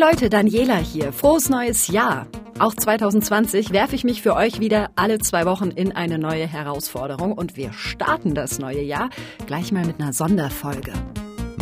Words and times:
Leute, 0.00 0.30
Daniela 0.30 0.78
hier. 0.78 1.12
Frohes 1.12 1.50
neues 1.50 1.88
Jahr. 1.88 2.26
Auch 2.58 2.74
2020 2.74 3.70
werfe 3.70 3.94
ich 3.94 4.02
mich 4.02 4.22
für 4.22 4.34
euch 4.34 4.58
wieder 4.58 4.88
alle 4.96 5.18
zwei 5.18 5.44
Wochen 5.44 5.70
in 5.70 5.92
eine 5.92 6.18
neue 6.18 6.46
Herausforderung 6.46 7.34
und 7.34 7.58
wir 7.58 7.74
starten 7.74 8.34
das 8.34 8.58
neue 8.58 8.80
Jahr 8.80 9.10
gleich 9.46 9.72
mal 9.72 9.84
mit 9.84 10.00
einer 10.00 10.14
Sonderfolge. 10.14 10.94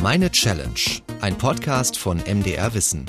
Meine 0.01 0.31
Challenge, 0.31 1.03
ein 1.21 1.37
Podcast 1.37 1.99
von 1.99 2.19
MDR 2.19 2.75
Wissen. 2.75 3.07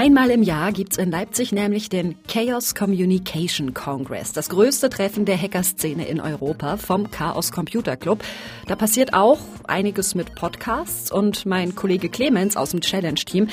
Einmal 0.00 0.30
im 0.30 0.44
Jahr 0.44 0.70
gibt's 0.70 0.96
in 0.96 1.10
Leipzig 1.10 1.50
nämlich 1.50 1.88
den 1.88 2.14
Chaos 2.28 2.76
Communication 2.76 3.74
Congress, 3.74 4.32
das 4.32 4.48
größte 4.48 4.90
Treffen 4.90 5.24
der 5.24 5.36
Hackerszene 5.36 6.06
in 6.06 6.20
Europa 6.20 6.76
vom 6.76 7.10
Chaos 7.10 7.50
Computer 7.50 7.96
Club. 7.96 8.22
Da 8.68 8.76
passiert 8.76 9.12
auch 9.12 9.40
einiges 9.66 10.14
mit 10.14 10.36
Podcasts 10.36 11.10
und 11.10 11.46
mein 11.46 11.74
Kollege 11.74 12.10
Clemens 12.10 12.56
aus 12.56 12.70
dem 12.70 12.80
Challenge-Team, 12.80 13.48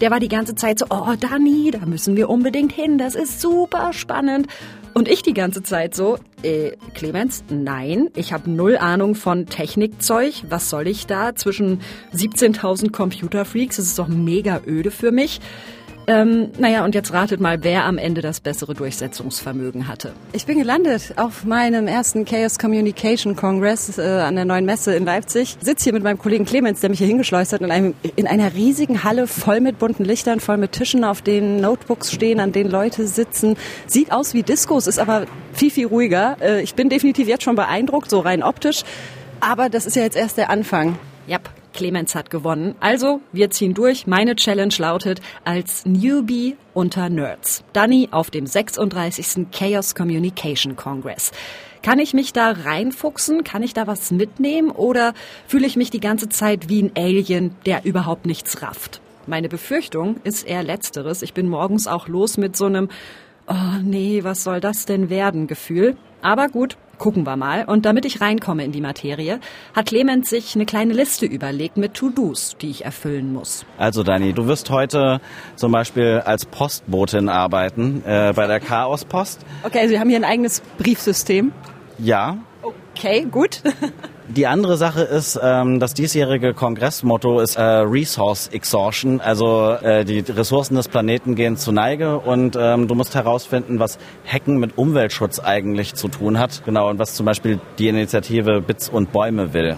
der 0.00 0.12
war 0.12 0.20
die 0.20 0.28
ganze 0.28 0.54
Zeit 0.54 0.78
so, 0.78 0.86
oh 0.88 1.14
Dani, 1.18 1.72
da 1.72 1.84
müssen 1.84 2.14
wir 2.14 2.30
unbedingt 2.30 2.70
hin, 2.70 2.98
das 2.98 3.16
ist 3.16 3.40
super 3.40 3.92
spannend. 3.92 4.46
Und 4.94 5.08
ich 5.08 5.22
die 5.22 5.34
ganze 5.34 5.64
Zeit 5.64 5.96
so, 5.96 6.18
äh, 6.42 6.72
Clemens, 6.94 7.42
nein, 7.50 8.08
ich 8.14 8.32
habe 8.32 8.48
null 8.48 8.78
Ahnung 8.78 9.16
von 9.16 9.46
Technikzeug. 9.46 10.44
Was 10.48 10.70
soll 10.70 10.86
ich 10.86 11.06
da 11.06 11.34
zwischen 11.34 11.80
17.000 12.14 12.92
Computerfreaks? 12.92 13.76
Das 13.76 13.86
ist 13.86 13.98
doch 13.98 14.08
mega 14.08 14.60
öde 14.64 14.92
für 14.92 15.10
mich. 15.10 15.40
Ähm, 16.08 16.52
naja, 16.56 16.86
und 16.86 16.94
jetzt 16.94 17.12
ratet 17.12 17.38
mal, 17.38 17.62
wer 17.62 17.84
am 17.84 17.98
Ende 17.98 18.22
das 18.22 18.40
bessere 18.40 18.72
Durchsetzungsvermögen 18.72 19.88
hatte. 19.88 20.14
Ich 20.32 20.46
bin 20.46 20.56
gelandet 20.56 21.12
auf 21.16 21.44
meinem 21.44 21.86
ersten 21.86 22.24
Chaos 22.24 22.58
Communication 22.58 23.36
Congress 23.36 23.98
äh, 23.98 24.02
an 24.02 24.34
der 24.34 24.46
neuen 24.46 24.64
Messe 24.64 24.94
in 24.94 25.04
Leipzig. 25.04 25.58
Sitz 25.60 25.84
hier 25.84 25.92
mit 25.92 26.02
meinem 26.02 26.16
Kollegen 26.16 26.46
Clemens, 26.46 26.80
der 26.80 26.88
mich 26.88 26.98
hier 26.98 27.08
hingeschleust 27.08 27.52
hat, 27.52 27.60
in, 27.60 27.70
einem, 27.70 27.92
in 28.16 28.26
einer 28.26 28.54
riesigen 28.54 29.04
Halle 29.04 29.26
voll 29.26 29.60
mit 29.60 29.78
bunten 29.78 30.06
Lichtern, 30.06 30.40
voll 30.40 30.56
mit 30.56 30.72
Tischen, 30.72 31.04
auf 31.04 31.20
denen 31.20 31.60
Notebooks 31.60 32.10
stehen, 32.10 32.40
an 32.40 32.52
denen 32.52 32.70
Leute 32.70 33.06
sitzen. 33.06 33.58
Sieht 33.86 34.10
aus 34.10 34.32
wie 34.32 34.42
Discos, 34.42 34.86
ist 34.86 34.98
aber 34.98 35.26
viel, 35.52 35.70
viel 35.70 35.88
ruhiger. 35.88 36.38
Äh, 36.40 36.62
ich 36.62 36.74
bin 36.74 36.88
definitiv 36.88 37.28
jetzt 37.28 37.44
schon 37.44 37.54
beeindruckt, 37.54 38.08
so 38.08 38.20
rein 38.20 38.42
optisch. 38.42 38.82
Aber 39.40 39.68
das 39.68 39.84
ist 39.84 39.94
ja 39.94 40.04
jetzt 40.04 40.16
erst 40.16 40.38
der 40.38 40.48
Anfang. 40.48 40.98
Clemens 41.78 42.16
hat 42.16 42.28
gewonnen. 42.28 42.74
Also, 42.80 43.20
wir 43.30 43.50
ziehen 43.50 43.72
durch. 43.72 44.08
Meine 44.08 44.34
Challenge 44.34 44.74
lautet 44.78 45.20
als 45.44 45.86
Newbie 45.86 46.56
unter 46.74 47.08
Nerds. 47.08 47.62
Danny 47.72 48.08
auf 48.10 48.32
dem 48.32 48.46
36. 48.48 49.46
Chaos 49.52 49.94
Communication 49.94 50.74
Congress. 50.74 51.30
Kann 51.84 52.00
ich 52.00 52.14
mich 52.14 52.32
da 52.32 52.50
reinfuchsen? 52.50 53.44
Kann 53.44 53.62
ich 53.62 53.74
da 53.74 53.86
was 53.86 54.10
mitnehmen? 54.10 54.72
Oder 54.72 55.14
fühle 55.46 55.68
ich 55.68 55.76
mich 55.76 55.90
die 55.90 56.00
ganze 56.00 56.28
Zeit 56.28 56.68
wie 56.68 56.82
ein 56.82 56.90
Alien, 56.96 57.54
der 57.64 57.84
überhaupt 57.84 58.26
nichts 58.26 58.60
rafft? 58.60 59.00
Meine 59.28 59.48
Befürchtung 59.48 60.16
ist 60.24 60.48
eher 60.48 60.64
letzteres. 60.64 61.22
Ich 61.22 61.32
bin 61.32 61.48
morgens 61.48 61.86
auch 61.86 62.08
los 62.08 62.38
mit 62.38 62.56
so 62.56 62.64
einem, 62.64 62.88
oh 63.46 63.80
nee, 63.84 64.24
was 64.24 64.42
soll 64.42 64.58
das 64.58 64.84
denn 64.84 65.10
werden, 65.10 65.46
Gefühl. 65.46 65.96
Aber 66.22 66.48
gut, 66.48 66.76
gucken 66.98 67.24
wir 67.24 67.36
mal. 67.36 67.64
Und 67.64 67.86
damit 67.86 68.04
ich 68.04 68.20
reinkomme 68.20 68.64
in 68.64 68.72
die 68.72 68.80
Materie, 68.80 69.40
hat 69.74 69.86
Clemens 69.86 70.30
sich 70.30 70.54
eine 70.54 70.66
kleine 70.66 70.92
Liste 70.92 71.26
überlegt 71.26 71.76
mit 71.76 71.94
To-Dos, 71.94 72.56
die 72.60 72.70
ich 72.70 72.84
erfüllen 72.84 73.32
muss. 73.32 73.64
Also 73.76 74.02
Dani, 74.02 74.32
du 74.32 74.46
wirst 74.46 74.70
heute 74.70 75.20
zum 75.56 75.72
Beispiel 75.72 76.22
als 76.24 76.44
Postbotin 76.44 77.28
arbeiten 77.28 78.02
äh, 78.04 78.32
bei 78.34 78.46
der 78.46 78.60
Chaos 78.60 79.04
Post. 79.04 79.40
Okay, 79.62 79.80
also 79.80 79.92
wir 79.92 80.00
haben 80.00 80.08
hier 80.08 80.18
ein 80.18 80.24
eigenes 80.24 80.60
Briefsystem. 80.78 81.52
Ja. 81.98 82.38
Okay, 82.62 83.26
gut. 83.30 83.62
Die 84.28 84.46
andere 84.46 84.76
Sache 84.76 85.00
ist, 85.00 85.40
ähm, 85.42 85.80
das 85.80 85.94
diesjährige 85.94 86.52
Kongressmotto 86.52 87.40
ist 87.40 87.56
äh, 87.56 87.62
Resource 87.62 88.48
Exhaustion, 88.48 89.22
also 89.22 89.72
äh, 89.72 90.04
die 90.04 90.18
Ressourcen 90.20 90.74
des 90.74 90.86
Planeten 90.88 91.34
gehen 91.34 91.56
zu 91.56 91.72
Neige 91.72 92.18
und 92.18 92.54
ähm, 92.60 92.88
du 92.88 92.94
musst 92.94 93.14
herausfinden, 93.14 93.78
was 93.78 93.98
Hacken 94.30 94.58
mit 94.58 94.76
Umweltschutz 94.76 95.40
eigentlich 95.40 95.94
zu 95.94 96.08
tun 96.08 96.38
hat. 96.38 96.62
Genau, 96.66 96.90
und 96.90 96.98
was 96.98 97.14
zum 97.14 97.24
Beispiel 97.24 97.58
die 97.78 97.88
Initiative 97.88 98.60
Bits 98.60 98.90
und 98.90 99.12
Bäume 99.12 99.54
will. 99.54 99.76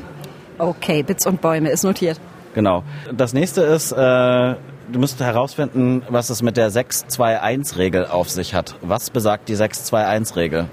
Okay, 0.59 1.05
Bits 1.05 1.29
und 1.29 1.41
Bäume 1.41 1.71
ist 1.71 1.85
notiert. 1.85 2.19
Genau. 2.53 2.83
Das 3.15 3.33
nächste 3.33 3.63
ist, 3.63 3.93
äh, 3.93 3.97
du 3.97 4.99
musst 4.99 5.21
herausfinden, 5.21 6.03
was 6.09 6.29
es 6.29 6.43
mit 6.43 6.57
der 6.57 6.73
621-Regel 6.73 8.07
auf 8.07 8.29
sich 8.29 8.53
hat. 8.53 8.75
Was 8.83 9.11
besagt 9.11 9.49
die 9.49 9.55
621-Regel? 9.55 10.67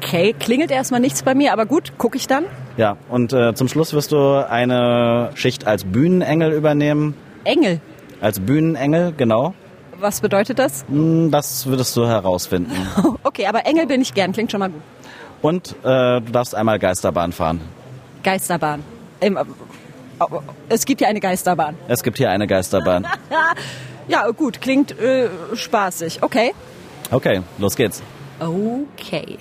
Okay, 0.00 0.34
klingelt 0.38 0.70
erstmal 0.70 1.00
nichts 1.00 1.22
bei 1.22 1.34
mir, 1.34 1.52
aber 1.52 1.66
gut, 1.66 1.92
gucke 1.98 2.16
ich 2.16 2.26
dann. 2.26 2.44
Ja, 2.76 2.96
und 3.08 3.32
äh, 3.32 3.54
zum 3.54 3.68
Schluss 3.68 3.92
wirst 3.92 4.12
du 4.12 4.46
eine 4.48 5.30
Schicht 5.34 5.66
als 5.66 5.84
Bühnenengel 5.84 6.52
übernehmen. 6.52 7.14
Engel. 7.44 7.80
Als 8.20 8.40
Bühnenengel, 8.40 9.12
genau. 9.16 9.54
Was 10.00 10.20
bedeutet 10.20 10.58
das? 10.58 10.84
Hm, 10.88 11.30
Das 11.30 11.66
würdest 11.66 11.96
du 11.96 12.06
herausfinden. 12.06 12.72
Okay, 13.24 13.46
aber 13.46 13.64
Engel 13.66 13.86
bin 13.86 14.02
ich 14.02 14.12
gern, 14.12 14.32
klingt 14.32 14.50
schon 14.50 14.60
mal 14.60 14.68
gut. 14.68 14.82
Und 15.40 15.74
äh, 15.84 16.20
du 16.20 16.32
darfst 16.32 16.54
einmal 16.54 16.78
Geisterbahn 16.78 17.32
fahren. 17.32 17.60
Geisterbahn. 18.22 18.82
Ähm, 19.22 19.36
äh, 19.38 20.24
es 20.68 20.84
gibt 20.84 21.00
ja 21.00 21.08
eine 21.08 21.18
Geisterbahn. 21.20 21.76
Es 21.88 22.02
gibt 22.02 22.18
hier 22.18 22.30
eine 22.30 22.46
Geisterbahn. 22.46 23.06
Ja, 24.08 24.28
gut, 24.30 24.60
klingt 24.60 24.98
äh, 24.98 25.28
spaßig. 25.54 26.24
Okay. 26.24 26.52
Okay, 27.12 27.40
los 27.58 27.76
geht's. 27.76 28.02
Okay. 28.42 29.38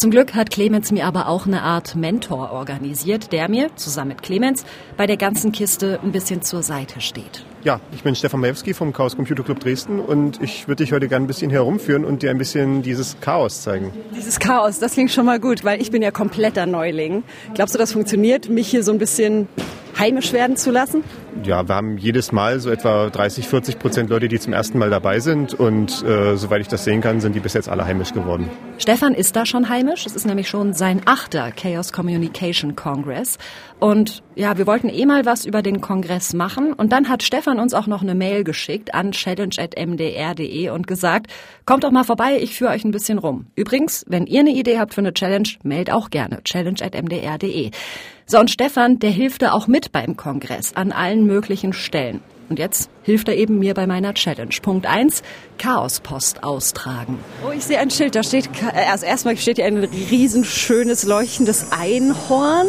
Zum 0.00 0.10
Glück 0.10 0.34
hat 0.34 0.50
Clemens 0.50 0.92
mir 0.92 1.04
aber 1.04 1.28
auch 1.28 1.46
eine 1.46 1.60
Art 1.60 1.94
Mentor 1.94 2.52
organisiert, 2.52 3.32
der 3.32 3.50
mir, 3.50 3.68
zusammen 3.76 4.08
mit 4.08 4.22
Clemens, 4.22 4.64
bei 4.96 5.06
der 5.06 5.18
ganzen 5.18 5.52
Kiste 5.52 6.00
ein 6.02 6.10
bisschen 6.10 6.40
zur 6.40 6.62
Seite 6.62 7.02
steht. 7.02 7.44
Ja, 7.64 7.80
ich 7.92 8.02
bin 8.02 8.14
Stefan 8.14 8.40
Majewski 8.40 8.72
vom 8.72 8.94
Chaos 8.94 9.14
Computer 9.14 9.42
Club 9.42 9.60
Dresden 9.60 10.00
und 10.00 10.40
ich 10.42 10.66
würde 10.68 10.84
dich 10.84 10.94
heute 10.94 11.06
gerne 11.06 11.26
ein 11.26 11.26
bisschen 11.26 11.50
herumführen 11.50 12.06
und 12.06 12.22
dir 12.22 12.30
ein 12.30 12.38
bisschen 12.38 12.80
dieses 12.80 13.20
Chaos 13.20 13.60
zeigen. 13.60 13.92
Dieses 14.16 14.38
Chaos, 14.38 14.78
das 14.78 14.94
klingt 14.94 15.10
schon 15.10 15.26
mal 15.26 15.38
gut, 15.38 15.64
weil 15.64 15.82
ich 15.82 15.90
bin 15.90 16.00
ja 16.00 16.10
kompletter 16.10 16.64
Neuling. 16.64 17.22
Glaubst 17.52 17.74
du, 17.74 17.78
das 17.78 17.92
funktioniert, 17.92 18.48
mich 18.48 18.68
hier 18.68 18.82
so 18.82 18.92
ein 18.92 18.98
bisschen 18.98 19.48
heimisch 20.00 20.32
werden 20.32 20.56
zu 20.56 20.70
lassen? 20.70 21.04
Ja, 21.44 21.68
wir 21.68 21.74
haben 21.74 21.96
jedes 21.96 22.32
Mal 22.32 22.58
so 22.58 22.70
etwa 22.70 23.08
30, 23.08 23.46
40 23.46 23.78
Prozent 23.78 24.10
Leute, 24.10 24.28
die 24.28 24.40
zum 24.40 24.52
ersten 24.52 24.78
Mal 24.78 24.90
dabei 24.90 25.20
sind 25.20 25.54
und 25.54 26.02
äh, 26.02 26.36
soweit 26.36 26.62
ich 26.62 26.68
das 26.68 26.84
sehen 26.84 27.00
kann, 27.00 27.20
sind 27.20 27.34
die 27.34 27.40
bis 27.40 27.52
jetzt 27.52 27.68
alle 27.68 27.84
heimisch 27.84 28.12
geworden. 28.12 28.48
Stefan 28.78 29.14
ist 29.14 29.36
da 29.36 29.46
schon 29.46 29.68
heimisch. 29.68 30.06
Es 30.06 30.16
ist 30.16 30.26
nämlich 30.26 30.48
schon 30.48 30.72
sein 30.72 31.02
achter 31.04 31.52
Chaos 31.52 31.92
Communication 31.92 32.76
Congress. 32.76 33.38
Und 33.78 34.22
ja, 34.34 34.56
wir 34.58 34.66
wollten 34.66 34.88
eh 34.88 35.06
mal 35.06 35.26
was 35.26 35.44
über 35.44 35.62
den 35.62 35.80
Kongress 35.80 36.32
machen. 36.34 36.72
Und 36.72 36.92
dann 36.92 37.08
hat 37.08 37.22
Stefan 37.22 37.60
uns 37.60 37.74
auch 37.74 37.86
noch 37.86 38.02
eine 38.02 38.14
Mail 38.14 38.42
geschickt 38.42 38.94
an 38.94 39.12
challenge.mdr.de 39.12 40.70
und 40.70 40.86
gesagt, 40.86 41.30
kommt 41.66 41.84
doch 41.84 41.90
mal 41.90 42.04
vorbei, 42.04 42.38
ich 42.40 42.56
führe 42.56 42.72
euch 42.72 42.84
ein 42.84 42.90
bisschen 42.90 43.18
rum. 43.18 43.46
Übrigens, 43.54 44.04
wenn 44.08 44.26
ihr 44.26 44.40
eine 44.40 44.50
Idee 44.50 44.78
habt 44.78 44.94
für 44.94 45.00
eine 45.00 45.12
Challenge, 45.12 45.48
meldet 45.62 45.94
auch 45.94 46.10
gerne. 46.10 46.42
challenge.mdr.de. 46.44 47.70
So, 48.30 48.38
und 48.38 48.48
Stefan, 48.48 49.00
der 49.00 49.10
hilft 49.10 49.42
da 49.42 49.50
auch 49.50 49.66
mit 49.66 49.90
beim 49.90 50.16
Kongress 50.16 50.76
an 50.76 50.92
allen 50.92 51.26
möglichen 51.26 51.72
Stellen. 51.72 52.20
Und 52.48 52.60
jetzt 52.60 52.88
hilft 53.02 53.26
er 53.26 53.36
eben 53.36 53.58
mir 53.58 53.74
bei 53.74 53.88
meiner 53.88 54.14
Challenge. 54.14 54.54
Punkt 54.62 54.86
eins: 54.86 55.24
Chaospost 55.58 56.44
austragen. 56.44 57.18
Oh, 57.44 57.50
ich 57.50 57.64
sehe 57.64 57.80
ein 57.80 57.90
Schild, 57.90 58.14
da 58.14 58.22
steht, 58.22 58.48
also 58.72 59.04
erstmal 59.04 59.36
steht 59.36 59.56
hier 59.56 59.64
ein 59.64 59.78
riesenschönes 59.78 61.02
leuchtendes 61.02 61.72
Einhorn 61.72 62.68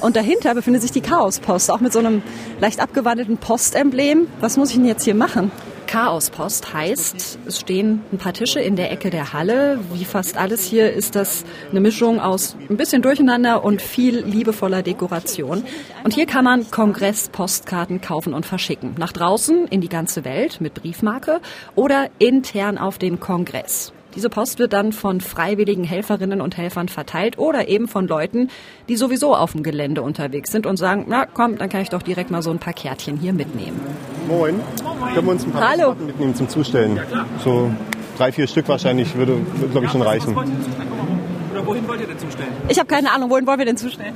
und 0.00 0.14
dahinter 0.14 0.54
befindet 0.54 0.82
sich 0.82 0.92
die 0.92 1.00
Chaospost, 1.00 1.72
auch 1.72 1.80
mit 1.80 1.92
so 1.92 1.98
einem 1.98 2.22
leicht 2.60 2.78
abgewandelten 2.78 3.36
Postemblem. 3.36 4.28
Was 4.38 4.56
muss 4.56 4.70
ich 4.70 4.76
denn 4.76 4.84
jetzt 4.84 5.02
hier 5.02 5.16
machen? 5.16 5.50
Chaospost 5.90 6.72
heißt, 6.72 7.38
es 7.46 7.58
stehen 7.58 8.02
ein 8.12 8.18
paar 8.18 8.32
Tische 8.32 8.60
in 8.60 8.76
der 8.76 8.92
Ecke 8.92 9.10
der 9.10 9.32
Halle. 9.32 9.80
Wie 9.92 10.04
fast 10.04 10.36
alles 10.36 10.64
hier 10.64 10.92
ist 10.92 11.16
das 11.16 11.44
eine 11.72 11.80
Mischung 11.80 12.20
aus 12.20 12.54
ein 12.68 12.76
bisschen 12.76 13.02
Durcheinander 13.02 13.64
und 13.64 13.82
viel 13.82 14.20
liebevoller 14.20 14.84
Dekoration. 14.84 15.64
Und 16.04 16.14
hier 16.14 16.26
kann 16.26 16.44
man 16.44 16.70
Kongress-Postkarten 16.70 18.00
kaufen 18.00 18.34
und 18.34 18.46
verschicken. 18.46 18.94
Nach 18.98 19.10
draußen 19.10 19.66
in 19.66 19.80
die 19.80 19.88
ganze 19.88 20.24
Welt 20.24 20.60
mit 20.60 20.74
Briefmarke 20.74 21.40
oder 21.74 22.08
intern 22.20 22.78
auf 22.78 22.98
den 22.98 23.18
Kongress. 23.18 23.92
Diese 24.14 24.30
Post 24.30 24.60
wird 24.60 24.72
dann 24.72 24.92
von 24.92 25.20
freiwilligen 25.20 25.82
Helferinnen 25.82 26.40
und 26.40 26.56
Helfern 26.56 26.88
verteilt 26.88 27.36
oder 27.36 27.66
eben 27.66 27.88
von 27.88 28.06
Leuten, 28.06 28.48
die 28.88 28.96
sowieso 28.96 29.34
auf 29.34 29.52
dem 29.52 29.64
Gelände 29.64 30.02
unterwegs 30.02 30.52
sind 30.52 30.66
und 30.66 30.76
sagen, 30.76 31.06
na 31.08 31.26
komm, 31.26 31.58
dann 31.58 31.68
kann 31.68 31.82
ich 31.82 31.88
doch 31.88 32.02
direkt 32.02 32.30
mal 32.30 32.42
so 32.42 32.50
ein 32.52 32.60
paar 32.60 32.74
Kärtchen 32.74 33.16
hier 33.16 33.32
mitnehmen. 33.32 33.80
Moin. 34.28 34.60
Können 35.00 35.26
wir 35.26 35.32
uns 35.32 35.44
ein 35.44 35.52
paar 35.52 35.70
Hallo. 35.70 35.94
Mitnehmen 35.94 36.34
zum 36.34 36.48
Zustellen? 36.48 37.00
So 37.42 37.70
drei, 38.16 38.32
vier 38.32 38.46
Stück 38.46 38.68
wahrscheinlich 38.68 39.14
würde, 39.16 39.38
würde 39.56 39.68
glaube 39.68 39.86
ich, 39.86 39.92
schon 39.92 40.02
reichen. 40.02 40.36
Oder 40.36 41.66
wohin 41.66 41.88
wollt 41.88 42.00
ihr 42.00 42.06
denn 42.06 42.18
zustellen? 42.18 42.52
Ich 42.68 42.78
habe 42.78 42.86
keine 42.86 43.10
Ahnung, 43.12 43.30
wohin 43.30 43.46
wollen 43.46 43.58
wir 43.58 43.66
denn 43.66 43.76
zustellen? 43.76 44.14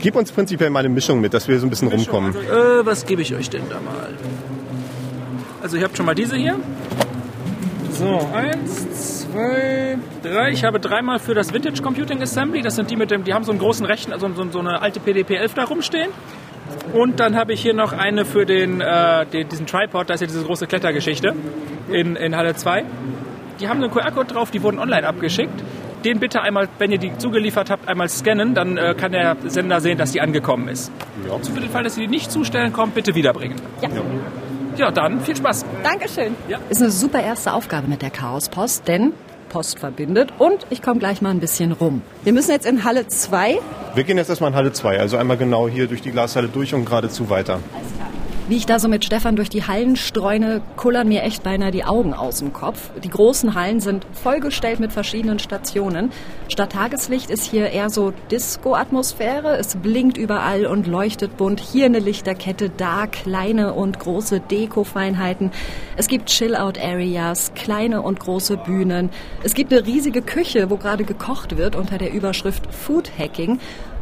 Gib 0.00 0.16
uns 0.16 0.32
prinzipiell 0.32 0.70
mal 0.70 0.80
eine 0.80 0.88
Mischung 0.88 1.20
mit, 1.20 1.32
dass 1.32 1.48
wir 1.48 1.58
so 1.58 1.66
ein 1.66 1.70
bisschen 1.70 1.88
rumkommen. 1.88 2.34
Äh, 2.34 2.84
was 2.84 3.06
gebe 3.06 3.22
ich 3.22 3.34
euch 3.34 3.48
denn 3.48 3.62
da 3.70 3.76
mal? 3.80 4.12
Also 5.62 5.76
ihr 5.76 5.84
habt 5.84 5.96
schon 5.96 6.04
mal 6.04 6.14
diese 6.14 6.36
hier. 6.36 6.56
So, 7.92 8.28
eins, 8.34 9.22
zwei, 9.30 9.96
drei. 10.22 10.50
Ich 10.50 10.64
habe 10.64 10.80
dreimal 10.80 11.20
für 11.20 11.32
das 11.32 11.54
Vintage 11.54 11.80
Computing 11.80 12.20
Assembly. 12.20 12.60
Das 12.60 12.74
sind 12.74 12.90
die 12.90 12.96
mit 12.96 13.10
dem, 13.10 13.24
die 13.24 13.32
haben 13.32 13.44
so 13.44 13.52
einen 13.52 13.60
großen 13.60 13.86
Rechner, 13.86 14.14
also 14.14 14.28
so, 14.34 14.50
so 14.50 14.58
eine 14.58 14.82
alte 14.82 15.00
PDP-11 15.00 15.54
da 15.54 15.64
rumstehen. 15.64 16.10
Und 16.92 17.20
dann 17.20 17.36
habe 17.36 17.52
ich 17.52 17.60
hier 17.60 17.74
noch 17.74 17.92
eine 17.92 18.24
für 18.24 18.46
den, 18.46 18.80
äh, 18.80 19.26
den, 19.26 19.48
diesen 19.48 19.66
Tripod, 19.66 20.08
da 20.08 20.14
ist 20.14 20.20
ja 20.20 20.26
diese 20.26 20.44
große 20.44 20.66
Klettergeschichte 20.66 21.34
in, 21.90 22.16
in 22.16 22.36
Halle 22.36 22.54
2. 22.54 22.84
Die 23.60 23.68
haben 23.68 23.80
so 23.80 23.86
einen 23.86 23.94
QR-Code 23.94 24.32
drauf, 24.32 24.50
die 24.50 24.62
wurden 24.62 24.78
online 24.78 25.06
abgeschickt. 25.06 25.62
Den 26.04 26.20
bitte 26.20 26.42
einmal, 26.42 26.68
wenn 26.78 26.92
ihr 26.92 26.98
die 26.98 27.16
zugeliefert 27.16 27.70
habt, 27.70 27.88
einmal 27.88 28.08
scannen, 28.08 28.54
dann 28.54 28.76
äh, 28.76 28.94
kann 28.94 29.12
der 29.12 29.36
Sender 29.46 29.80
sehen, 29.80 29.96
dass 29.96 30.12
die 30.12 30.20
angekommen 30.20 30.68
ist. 30.68 30.92
Ja. 31.26 31.38
Für 31.38 31.60
den 31.60 31.70
Fall, 31.70 31.84
dass 31.84 31.96
ihr 31.96 32.06
die 32.06 32.10
nicht 32.10 32.30
zustellen 32.30 32.72
kommt, 32.72 32.94
bitte 32.94 33.14
wiederbringen. 33.14 33.56
Ja. 33.80 33.88
Ja, 34.76 34.90
dann 34.90 35.20
viel 35.20 35.36
Spaß. 35.36 35.64
Dankeschön. 35.84 36.34
Ja. 36.48 36.58
Ist 36.68 36.82
eine 36.82 36.90
super 36.90 37.22
erste 37.22 37.52
Aufgabe 37.52 37.86
mit 37.88 38.02
der 38.02 38.10
Chaospost, 38.10 38.88
denn 38.88 39.12
Post 39.44 39.78
verbindet 39.78 40.32
und 40.38 40.66
ich 40.70 40.82
komme 40.82 40.98
gleich 40.98 41.22
mal 41.22 41.30
ein 41.30 41.40
bisschen 41.40 41.72
rum. 41.72 42.02
Wir 42.24 42.32
müssen 42.32 42.50
jetzt 42.50 42.66
in 42.66 42.84
Halle 42.84 43.06
2. 43.06 43.58
Wir 43.94 44.04
gehen 44.04 44.16
jetzt 44.16 44.30
erstmal 44.30 44.50
in 44.50 44.56
Halle 44.56 44.72
2, 44.72 44.98
also 44.98 45.16
einmal 45.16 45.36
genau 45.36 45.68
hier 45.68 45.86
durch 45.86 46.02
die 46.02 46.10
Glashalle 46.10 46.48
durch 46.48 46.74
und 46.74 46.84
geradezu 46.84 47.30
weiter. 47.30 47.60
Wie 48.46 48.56
ich 48.56 48.66
da 48.66 48.78
so 48.78 48.88
mit 48.88 49.06
Stefan 49.06 49.36
durch 49.36 49.48
die 49.48 49.66
Hallen 49.66 49.96
streune, 49.96 50.60
kullern 50.76 51.08
mir 51.08 51.22
echt 51.22 51.42
beinahe 51.42 51.70
die 51.70 51.84
Augen 51.84 52.12
aus 52.12 52.40
dem 52.40 52.52
Kopf. 52.52 52.90
Die 53.02 53.08
großen 53.08 53.54
Hallen 53.54 53.80
sind 53.80 54.06
vollgestellt 54.12 54.80
mit 54.80 54.92
verschiedenen 54.92 55.38
Stationen. 55.38 56.12
Statt 56.48 56.72
Tageslicht 56.72 57.30
ist 57.30 57.44
hier 57.44 57.70
eher 57.70 57.88
so 57.88 58.12
Disco-Atmosphäre. 58.30 59.56
Es 59.56 59.76
blinkt 59.76 60.18
überall 60.18 60.66
und 60.66 60.86
leuchtet 60.86 61.38
bunt. 61.38 61.58
Hier 61.58 61.86
eine 61.86 62.00
Lichterkette, 62.00 62.68
da 62.68 63.06
kleine 63.06 63.72
und 63.72 63.98
große 63.98 64.40
Deko-Feinheiten. 64.40 65.50
Es 65.96 66.06
gibt 66.06 66.28
Chill-Out-Areas, 66.28 67.54
kleine 67.54 68.02
und 68.02 68.20
große 68.20 68.58
Bühnen. 68.58 69.08
Es 69.42 69.54
gibt 69.54 69.72
eine 69.72 69.86
riesige 69.86 70.20
Küche, 70.20 70.68
wo 70.68 70.76
gerade 70.76 71.04
gekocht 71.04 71.56
wird 71.56 71.76
unter 71.76 71.96
der 71.96 72.12
Überschrift 72.12 72.66
Food 72.74 73.10
Hacking. 73.18 73.58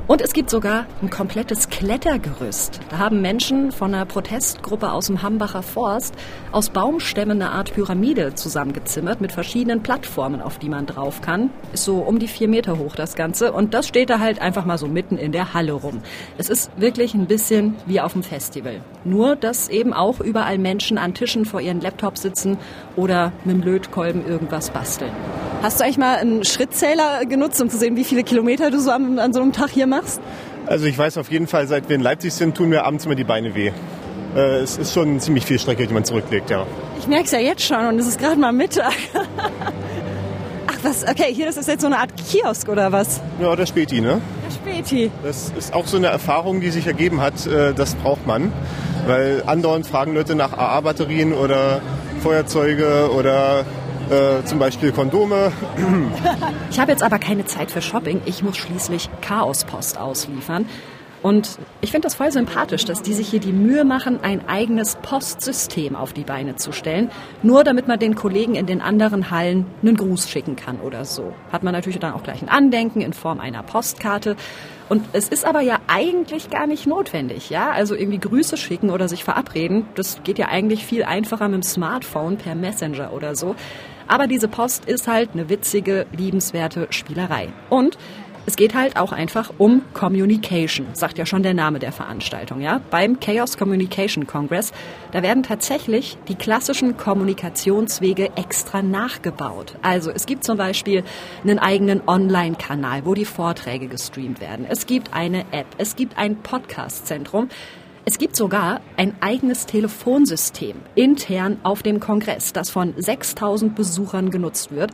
Und 0.09 0.21
es 0.21 0.33
gibt 0.33 0.51
sogar 0.51 0.87
ein 1.01 1.11
komplettes 1.11 1.69
Klettergerüst. 1.69 2.81
Da 2.91 2.99
haben 2.99 3.23
Menschen 3.23 3.71
von 3.71 3.95
einer 3.95 4.05
Protestgruppe 4.05 4.91
aus 4.91 5.07
dem 5.07 5.23
Hambacher 5.23 5.63
Forst 5.63 6.15
aus 6.51 6.71
Baumstämmen 6.71 7.41
eine 7.41 7.53
Art 7.53 7.73
Pyramide 7.73 8.35
zusammengezimmert 8.35 9.21
mit 9.21 9.31
verschiedenen 9.31 9.83
Plattformen, 9.83 10.43
auf 10.43 10.59
die 10.59 10.69
man 10.69 10.87
drauf 10.87 11.21
kann. 11.21 11.51
Ist 11.73 11.85
so 11.85 11.99
um 11.99 12.19
die 12.19 12.27
vier 12.27 12.49
Meter 12.49 12.79
hoch 12.79 12.97
das 12.97 13.15
Ganze. 13.15 13.53
Und 13.53 13.75
das 13.75 13.87
steht 13.87 14.11
da 14.11 14.19
halt 14.19 14.41
einfach 14.41 14.65
mal 14.65 14.77
so 14.77 14.89
mitten 14.89 15.19
in 15.19 15.31
der 15.31 15.55
Halle 15.55 15.73
rum. 15.73 16.03
Es 16.37 16.51
ist 16.51 16.71
wirklich 16.77 17.15
ein 17.15 17.27
bisschen 17.27 17.77
wie 17.87 18.01
auf 18.01 18.13
dem 18.13 18.25
Festival. 18.25 18.81
Nur, 19.05 19.37
dass 19.37 19.69
eben 19.69 19.93
auch 19.93 20.21
überall 20.21 20.59
Menschen 20.59 20.99
an 20.99 21.15
Tischen 21.15 21.45
vor 21.45 21.61
ihren 21.61 21.81
Laptops 21.81 22.23
sitzen 22.23 22.59
oder 22.97 23.33
mit 23.45 23.57
dem 23.57 23.63
Lötkolben 23.63 24.27
irgendwas 24.27 24.71
basteln. 24.71 25.13
Hast 25.63 25.79
du 25.79 25.85
eigentlich 25.85 25.99
mal 25.99 26.17
einen 26.17 26.45
Schrittzähler 26.45 27.25
genutzt, 27.25 27.61
um 27.63 27.71
zu 27.71 27.77
sehen, 27.79 27.95
wie 27.97 28.05
viele 28.05 28.25
Kilometer 28.25 28.71
du 28.71 28.81
so 28.81 28.91
an, 28.91 29.19
an 29.19 29.33
so 29.33 29.41
einem 29.41 29.53
Tag 29.53 29.71
hier 29.71 29.87
machst? 29.87 30.21
Also 30.67 30.87
ich 30.87 30.99
weiß 30.99 31.19
auf 31.19 31.31
jeden 31.31 31.47
Fall, 31.47 31.67
seit 31.69 31.89
wir 31.89 31.97
in 31.97 32.03
Leipzig 32.03 32.35
sind, 32.35 32.57
tun 32.57 32.69
mir 32.69 32.85
abends 32.85 33.07
immer 33.07 33.15
die 33.15 33.25
Beine 33.25 33.55
weh. 33.55 33.71
Äh, 34.35 34.41
es 34.61 34.77
ist 34.79 34.93
schon 34.93 35.21
ziemlich 35.21 35.45
viel 35.47 35.59
Strecke, 35.59 35.87
die 35.87 35.95
man 35.95 36.05
zurücklegt, 36.05 36.51
ja. 36.51 36.67
Ich 36.99 37.07
merke 37.07 37.25
es 37.25 37.31
ja 37.33 37.39
jetzt 37.39 37.63
schon 37.65 37.85
und 37.87 37.99
es 37.99 38.07
ist 38.09 38.19
gerade 38.19 38.37
mal 38.41 38.53
Mittag. 38.53 38.93
Ach 40.67 40.79
was, 40.83 41.05
okay, 41.07 41.33
hier 41.33 41.47
das 41.47 41.57
ist 41.57 41.69
jetzt 41.69 41.83
so 41.83 41.87
eine 41.87 41.99
Art 41.99 42.11
Kiosk 42.17 42.69
oder 42.69 42.91
was? 42.91 43.21
Ja, 43.41 43.55
der 43.55 43.67
Späti, 43.67 44.01
ne? 44.01 44.21
Der 44.47 44.51
Späti. 44.55 45.11
Das 45.23 45.53
ist 45.57 45.75
auch 45.75 45.87
so 45.87 45.97
eine 45.97 46.09
Erfahrung, 46.09 46.61
die 46.61 46.71
sich 46.71 46.87
ergeben 46.89 47.21
hat. 47.21 47.47
äh, 47.47 47.73
Das 47.73 47.95
braucht 47.95 48.27
man, 48.27 48.53
weil 49.07 49.43
andauernd 49.47 49.87
fragen 49.87 50.15
Leute 50.15 50.35
nach 50.35 50.53
AA-Batterien 50.55 51.33
oder 51.33 51.81
Feuerzeuge 52.21 53.11
oder 53.17 53.65
äh, 54.13 54.45
zum 54.45 54.59
Beispiel 54.59 54.93
Kondome. 54.93 55.53
Ich 56.71 56.79
habe 56.79 56.93
jetzt 56.93 57.03
aber 57.03 57.19
keine 57.19 57.47
Zeit 57.47 57.71
für 57.71 57.81
Shopping. 57.81 58.21
Ich 58.27 58.43
muss 58.43 58.57
schließlich 58.57 59.09
Chaospost 59.23 59.99
ausliefern. 59.99 60.67
Und 61.23 61.59
ich 61.81 61.93
finde 61.93 62.07
das 62.07 62.17
voll 62.17 62.33
sympathisch, 62.33 62.85
dass 62.85 63.01
die 63.01 63.13
sich 63.13 63.29
hier 63.29 63.39
die 63.39 63.53
Mühe 63.53 63.85
machen, 63.85 64.19
ein 64.23 64.49
eigenes 64.49 64.97
Postsystem 64.97 65.95
auf 65.95 66.13
die 66.13 66.25
Beine 66.25 66.57
zu 66.57 66.73
stellen, 66.73 67.13
nur 67.45 67.63
damit 67.63 67.87
man 67.87 68.01
den 68.01 68.17
Kollegen 68.17 68.57
in 68.57 68.67
den 68.67 68.81
anderen 68.81 69.31
Hallen 69.31 69.67
einen 69.83 69.97
Gruß 69.97 70.29
schicken 70.29 70.57
kann 70.57 70.81
oder 70.81 71.05
so. 71.05 71.33
Hat 71.53 71.63
man 71.63 71.75
natürlich 71.75 72.01
dann 72.01 72.15
auch 72.15 72.25
gleich 72.25 72.43
ein 72.43 72.49
Andenken 72.49 73.01
in 73.01 73.13
Form 73.13 73.39
einer 73.39 73.63
Postkarte. 73.63 74.35
Und 74.89 75.05
es 75.13 75.29
ist 75.29 75.47
aber 75.47 75.61
ja 75.61 75.79
eigentlich 75.87 76.51
gar 76.51 76.67
nicht 76.67 76.89
notwendig, 76.89 77.51
ja? 77.51 77.71
Also 77.71 77.95
irgendwie 77.95 78.19
Grüße 78.19 78.57
schicken 78.57 78.91
oder 78.91 79.09
sich 79.09 79.23
verabreden, 79.23 79.87
das 79.95 80.23
geht 80.25 80.39
ja 80.39 80.49
eigentlich 80.49 80.85
viel 80.85 81.05
einfacher 81.05 81.47
mit 81.47 81.63
dem 81.63 81.63
Smartphone 81.63 82.37
per 82.37 82.57
Messenger 82.57 83.13
oder 83.13 83.37
so. 83.37 83.55
Aber 84.09 84.27
diese 84.27 84.49
Post 84.49 84.85
ist 84.87 85.09
halt 85.09 85.31
eine 85.33 85.49
witzige, 85.49 86.07
liebenswerte 86.13 86.87
Spielerei. 86.91 87.49
Und 87.71 87.99
es 88.45 88.57
geht 88.57 88.75
halt 88.75 88.97
auch 88.97 89.13
einfach 89.13 89.53
um 89.59 89.83
Communication, 89.95 90.89
sagt 90.95 91.17
ja 91.17 91.27
schon 91.27 91.45
der 91.45 91.55
Name 91.55 91.79
der 91.79 91.93
Veranstaltung, 91.93 92.61
ja? 92.61 92.81
Beim 92.91 93.21
Chaos 93.21 93.57
Communication 93.57 94.27
Congress, 94.27 94.73
da 95.13 95.23
werden 95.23 95.45
tatsächlich 95.45 96.19
die 96.27 96.35
klassischen 96.35 96.97
Kommunikationswege 96.97 98.31
extra 98.35 98.83
nachgebaut. 98.83 99.77
Also 99.83 100.11
es 100.11 100.27
gibt 100.27 100.43
zum 100.43 100.59
Beispiel 100.59 101.05
einen 101.45 101.61
eigenen 101.61 102.03
Online-Kanal, 102.09 103.05
wo 103.05 103.15
die 103.15 103.27
Vorträge 103.27 103.87
gestreamt 103.87 104.41
werden. 104.41 104.67
Es 104.69 104.87
gibt 104.87 105.15
eine 105.15 105.45
App, 105.53 105.67
es 105.79 105.95
gibt 105.95 106.19
ein 106.19 106.43
Podcast-Zentrum. 106.43 107.49
Es 108.05 108.19
gibt 108.19 108.35
sogar 108.35 108.81
ein 108.97 109.15
eigenes 109.21 109.67
Telefonsystem 109.67 110.77
intern 110.97 111.59
auf 111.63 111.83
dem 111.83 112.01
Kongress, 112.01 112.53
das 112.53 112.69
von 112.69 112.95
6000 112.97 113.77
Besuchern 113.77 114.31
genutzt 114.31 114.73
wird. 114.73 114.91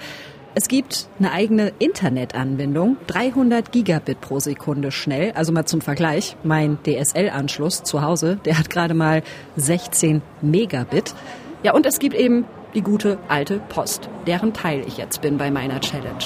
Es 0.55 0.69
gibt 0.69 1.09
eine 1.19 1.33
eigene 1.33 1.73
Internetanbindung, 1.79 2.97
300 3.07 3.73
Gigabit 3.73 4.21
pro 4.21 4.41
Sekunde 4.41 4.91
schnell. 4.91 5.33
Also 5.33 5.53
mal 5.53 5.65
zum 5.65 5.81
Vergleich, 5.81 6.37
mein 6.43 6.79
DSL-Anschluss 6.85 7.83
zu 7.83 8.03
Hause, 8.03 8.39
der 8.45 8.59
hat 8.59 8.69
gerade 8.69 8.95
mal 8.95 9.23
16 9.57 10.21
Megabit. 10.43 11.15
Ja, 11.63 11.75
und 11.75 11.87
es 11.87 11.99
gibt 11.99 12.15
eben 12.15 12.45
die 12.75 12.83
gute 12.83 13.19
alte 13.29 13.61
Post, 13.69 14.09
deren 14.27 14.53
Teil 14.53 14.85
ich 14.87 14.99
jetzt 14.99 15.23
bin 15.23 15.39
bei 15.39 15.51
meiner 15.51 15.81
Challenge. 15.81 16.25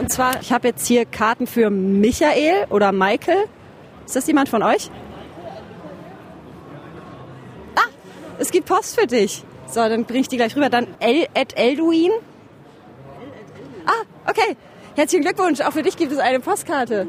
Und 0.00 0.10
zwar, 0.10 0.40
ich 0.40 0.52
habe 0.52 0.68
jetzt 0.68 0.86
hier 0.86 1.04
Karten 1.04 1.46
für 1.46 1.70
Michael 1.70 2.66
oder 2.70 2.90
Michael. 2.90 3.44
Ist 4.04 4.16
das 4.16 4.26
jemand 4.26 4.48
von 4.48 4.62
euch? 4.62 4.90
Ah, 7.76 7.88
es 8.38 8.50
gibt 8.50 8.66
Post 8.66 8.98
für 8.98 9.06
dich. 9.06 9.42
So, 9.66 9.80
dann 9.80 10.04
bringe 10.04 10.20
ich 10.20 10.28
die 10.28 10.36
gleich 10.36 10.54
rüber. 10.56 10.68
Dann 10.70 10.86
El 11.00 11.26
Ed 11.34 11.56
Elduin. 11.56 12.10
Ah, 13.86 14.30
okay. 14.30 14.56
Herzlichen 14.96 15.24
Glückwunsch. 15.24 15.60
Auch 15.60 15.72
für 15.72 15.82
dich 15.82 15.96
gibt 15.96 16.12
es 16.12 16.18
eine 16.18 16.40
Postkarte. 16.40 17.06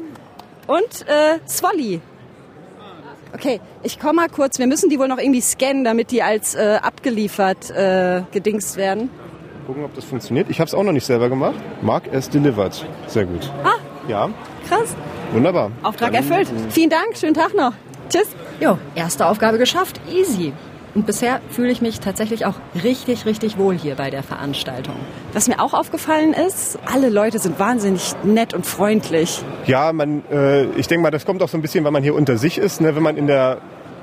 Und 0.66 1.06
äh, 1.08 1.38
Swolly. 1.48 2.00
Okay, 3.34 3.60
ich 3.82 3.98
komme 4.00 4.14
mal 4.14 4.28
kurz. 4.28 4.58
Wir 4.58 4.66
müssen 4.66 4.88
die 4.88 4.98
wohl 4.98 5.08
noch 5.08 5.18
irgendwie 5.18 5.40
scannen, 5.40 5.84
damit 5.84 6.10
die 6.10 6.22
als 6.22 6.54
äh, 6.54 6.78
abgeliefert 6.82 7.70
äh, 7.70 8.22
gedingst 8.32 8.76
werden. 8.76 9.10
Gucken, 9.66 9.84
ob 9.84 9.94
das 9.94 10.04
funktioniert. 10.04 10.48
Ich 10.48 10.58
habe 10.60 10.68
es 10.68 10.74
auch 10.74 10.82
noch 10.82 10.92
nicht 10.92 11.04
selber 11.06 11.28
gemacht. 11.28 11.56
Mark 11.82 12.04
as 12.14 12.30
delivered. 12.30 12.84
Sehr 13.08 13.26
gut. 13.26 13.50
Ah, 13.64 13.74
Ja, 14.08 14.30
krass. 14.68 14.94
wunderbar. 15.32 15.70
Auftrag 15.82 16.12
Dann, 16.12 16.22
erfüllt. 16.28 16.48
Vielen 16.70 16.90
Dank. 16.90 17.16
Schönen 17.16 17.34
Tag 17.34 17.54
noch. 17.54 17.72
Tschüss. 18.08 18.28
Jo, 18.60 18.78
erste 18.94 19.26
Aufgabe 19.26 19.58
geschafft. 19.58 20.00
Easy. 20.10 20.52
Und 20.96 21.04
bisher 21.04 21.42
fühle 21.50 21.70
ich 21.70 21.82
mich 21.82 22.00
tatsächlich 22.00 22.46
auch 22.46 22.54
richtig, 22.82 23.26
richtig 23.26 23.58
wohl 23.58 23.76
hier 23.76 23.96
bei 23.96 24.08
der 24.08 24.22
Veranstaltung. 24.22 24.94
Was 25.34 25.46
mir 25.46 25.60
auch 25.60 25.74
aufgefallen 25.74 26.32
ist, 26.32 26.78
alle 26.90 27.10
Leute 27.10 27.38
sind 27.38 27.58
wahnsinnig 27.58 28.14
nett 28.24 28.54
und 28.54 28.64
freundlich. 28.64 29.44
Ja, 29.66 29.92
man, 29.92 30.24
äh, 30.32 30.64
ich 30.70 30.88
denke 30.88 31.02
mal, 31.02 31.10
das 31.10 31.26
kommt 31.26 31.42
auch 31.42 31.50
so 31.50 31.58
ein 31.58 31.60
bisschen, 31.60 31.84
weil 31.84 31.90
man 31.90 32.02
hier 32.02 32.14
unter 32.14 32.38
sich 32.38 32.56
ist. 32.56 32.80
Ne? 32.80 32.96
Wenn 32.96 33.02
man 33.02 33.18
in 33.18 33.26
der 33.26 33.58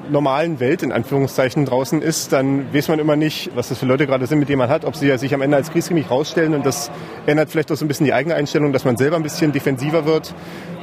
normalen 0.10 0.60
Welt 0.60 0.84
in 0.84 0.92
Anführungszeichen 0.92 1.66
draußen 1.66 2.02
ist, 2.02 2.34
dann 2.34 2.74
weiß 2.74 2.88
man 2.88 3.00
immer 3.00 3.16
nicht, 3.16 3.52
was 3.56 3.70
das 3.70 3.78
für 3.78 3.86
Leute 3.86 4.08
gerade 4.08 4.28
sind, 4.28 4.40
mit 4.40 4.50
denen 4.50 4.60
man 4.60 4.70
hat, 4.70 4.86
ob 4.86 4.96
sie 4.96 5.16
sich 5.18 5.34
am 5.34 5.42
Ende 5.42 5.58
als 5.58 5.72
kriegsgängig 5.72 6.10
rausstellen 6.10 6.54
und 6.54 6.66
das 6.66 6.92
ändert 7.26 7.50
vielleicht 7.50 7.72
auch 7.72 7.76
so 7.76 7.86
ein 7.86 7.88
bisschen 7.88 8.06
die 8.06 8.14
eigene 8.14 8.36
Einstellung, 8.36 8.74
dass 8.74 8.86
man 8.86 8.98
selber 8.98 9.16
ein 9.16 9.24
bisschen 9.24 9.52
defensiver 9.52 10.06
wird. 10.06 10.34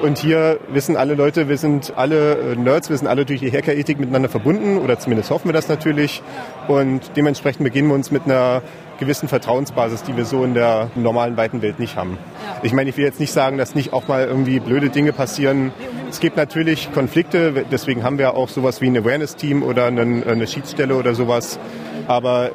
Und 0.03 0.19
hier 0.19 0.59
wissen 0.73 0.97
alle 0.97 1.15
Leute, 1.15 1.49
wir 1.49 1.59
sind 1.59 1.93
alle 1.97 2.53
äh, 2.53 2.57
Nerds, 2.57 2.89
wir 2.89 2.97
sind 2.97 3.07
alle 3.07 3.27
durch 3.27 3.41
die 3.41 3.53
Hackerethik 3.53 4.00
miteinander 4.00 4.31
verbunden 4.31 4.79
oder 4.79 4.99
zumindest 4.99 5.31
hoffen 5.31 5.49
wir 5.49 5.53
das 5.53 5.69
natürlich. 5.69 6.23
Und 6.69 7.12
dementsprechend 7.17 7.65
beginnen 7.65 7.89
wir 7.89 7.95
uns 7.95 8.11
mit 8.11 8.25
einer 8.25 8.62
gewissen 9.00 9.28
Vertrauensbasis, 9.28 10.04
die 10.04 10.16
wir 10.16 10.25
so 10.25 10.45
in 10.45 10.54
der 10.54 10.90
normalen 10.95 11.37
weiten 11.37 11.62
Welt 11.62 11.80
nicht 11.80 11.97
haben. 11.97 12.19
Ich 12.62 12.73
meine, 12.73 12.90
ich 12.90 12.97
will 12.97 13.04
jetzt 13.04 13.19
nicht 13.19 13.33
sagen, 13.33 13.59
dass 13.59 13.75
nicht 13.75 13.92
auch 13.92 14.07
mal 14.07 14.25
irgendwie 14.26 14.61
blöde 14.61 14.90
Dinge 14.90 15.12
passieren. 15.12 15.73
Es 16.09 16.21
gibt 16.21 16.37
natürlich 16.37 16.92
Konflikte, 16.92 17.64
deswegen 17.71 18.04
haben 18.04 18.19
wir 18.19 18.37
auch 18.37 18.49
sowas 18.49 18.80
wie 18.80 18.87
ein 18.87 18.97
Awareness-Team 18.97 19.64
oder 19.64 19.87
eine, 19.87 20.02
eine 20.26 20.47
Schiedsstelle 20.47 20.95
oder 20.95 21.14
sowas. 21.14 21.59
Aber 22.07 22.50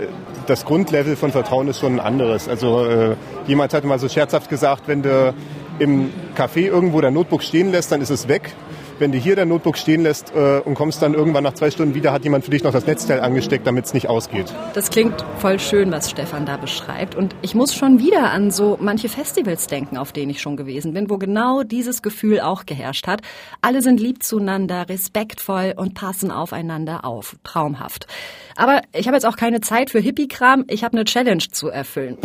das 0.48 0.66
Grundlevel 0.66 1.16
von 1.16 1.32
Vertrauen 1.32 1.68
ist 1.68 1.80
schon 1.80 1.94
ein 1.94 2.00
anderes. 2.00 2.48
Also 2.48 2.86
äh, 2.86 3.16
jemand 3.48 3.74
hat 3.74 3.84
mal 3.84 4.00
so 4.00 4.08
scherzhaft 4.08 4.50
gesagt, 4.50 4.84
wenn 4.88 5.02
du 5.02 5.34
im 5.80 6.12
Café 6.38 6.68
irgendwo 6.68 7.02
dein 7.02 7.14
Notebook 7.14 7.44
stehen 7.44 7.72
lässt, 7.72 7.92
dann 7.92 8.02
ist 8.02 8.10
es 8.10 8.28
weg. 8.28 8.54
Wenn 9.00 9.12
du 9.12 9.18
hier 9.18 9.36
dein 9.36 9.50
Notebook 9.50 9.78
stehen 9.78 10.04
lässt 10.04 10.34
äh, 10.36 10.60
und 10.60 10.76
kommst 10.76 11.02
dann 11.02 11.14
irgendwann 11.14 11.44
nach 11.44 11.54
zwei 11.54 11.72
Stunden 11.72 11.94
wieder, 11.94 12.12
hat 12.12 12.24
jemand 12.24 12.46
für 12.46 12.52
dich 12.52 12.64
noch 12.64 12.72
das 12.72 12.86
Netzteil 12.86 13.20
angesteckt, 13.20 13.66
damit 13.68 13.86
es 13.86 13.94
nicht 13.94 14.10
ausgeht. 14.10 14.54
Das 14.74 14.90
klingt 14.90 15.26
voll 15.40 15.60
schön, 15.60 15.92
was 15.92 16.10
Stefan 16.10 16.46
da 16.46 16.58
beschreibt. 16.58 17.16
Und 17.16 17.36
ich 17.42 17.56
muss 17.56 17.74
schon 17.74 18.00
wieder 18.00 18.32
an 18.32 18.52
so 18.52 18.78
manche 18.80 19.10
Festivals 19.10 19.68
denken, 19.68 19.98
auf 19.98 20.12
denen 20.12 20.32
ich 20.32 20.42
schon 20.42 20.58
gewesen 20.58 20.94
bin, 20.94 21.10
wo 21.10 21.18
genau 21.18 21.64
dieses 21.64 22.02
Gefühl 22.02 22.40
auch 22.40 22.66
geherrscht 22.66 23.08
hat. 23.08 23.22
Alle 23.62 23.82
sind 23.82 24.00
lieb 24.00 24.24
zueinander, 24.24 24.88
respektvoll 24.90 25.74
und 25.76 25.94
passen 25.94 26.32
aufeinander 26.32 27.06
auf. 27.06 27.36
Traumhaft. 27.44 28.08
Aber 28.56 28.82
ich 28.94 29.08
habe 29.08 29.18
jetzt 29.18 29.26
auch 29.26 29.38
keine 29.38 29.62
Zeit 29.62 29.90
für 29.90 30.00
Hippie-Kram. 30.00 30.66
Ich 30.68 30.84
habe 30.84 30.96
eine 30.96 31.06
Challenge 31.06 31.44
zu 31.52 31.70
erfüllen. 31.70 32.18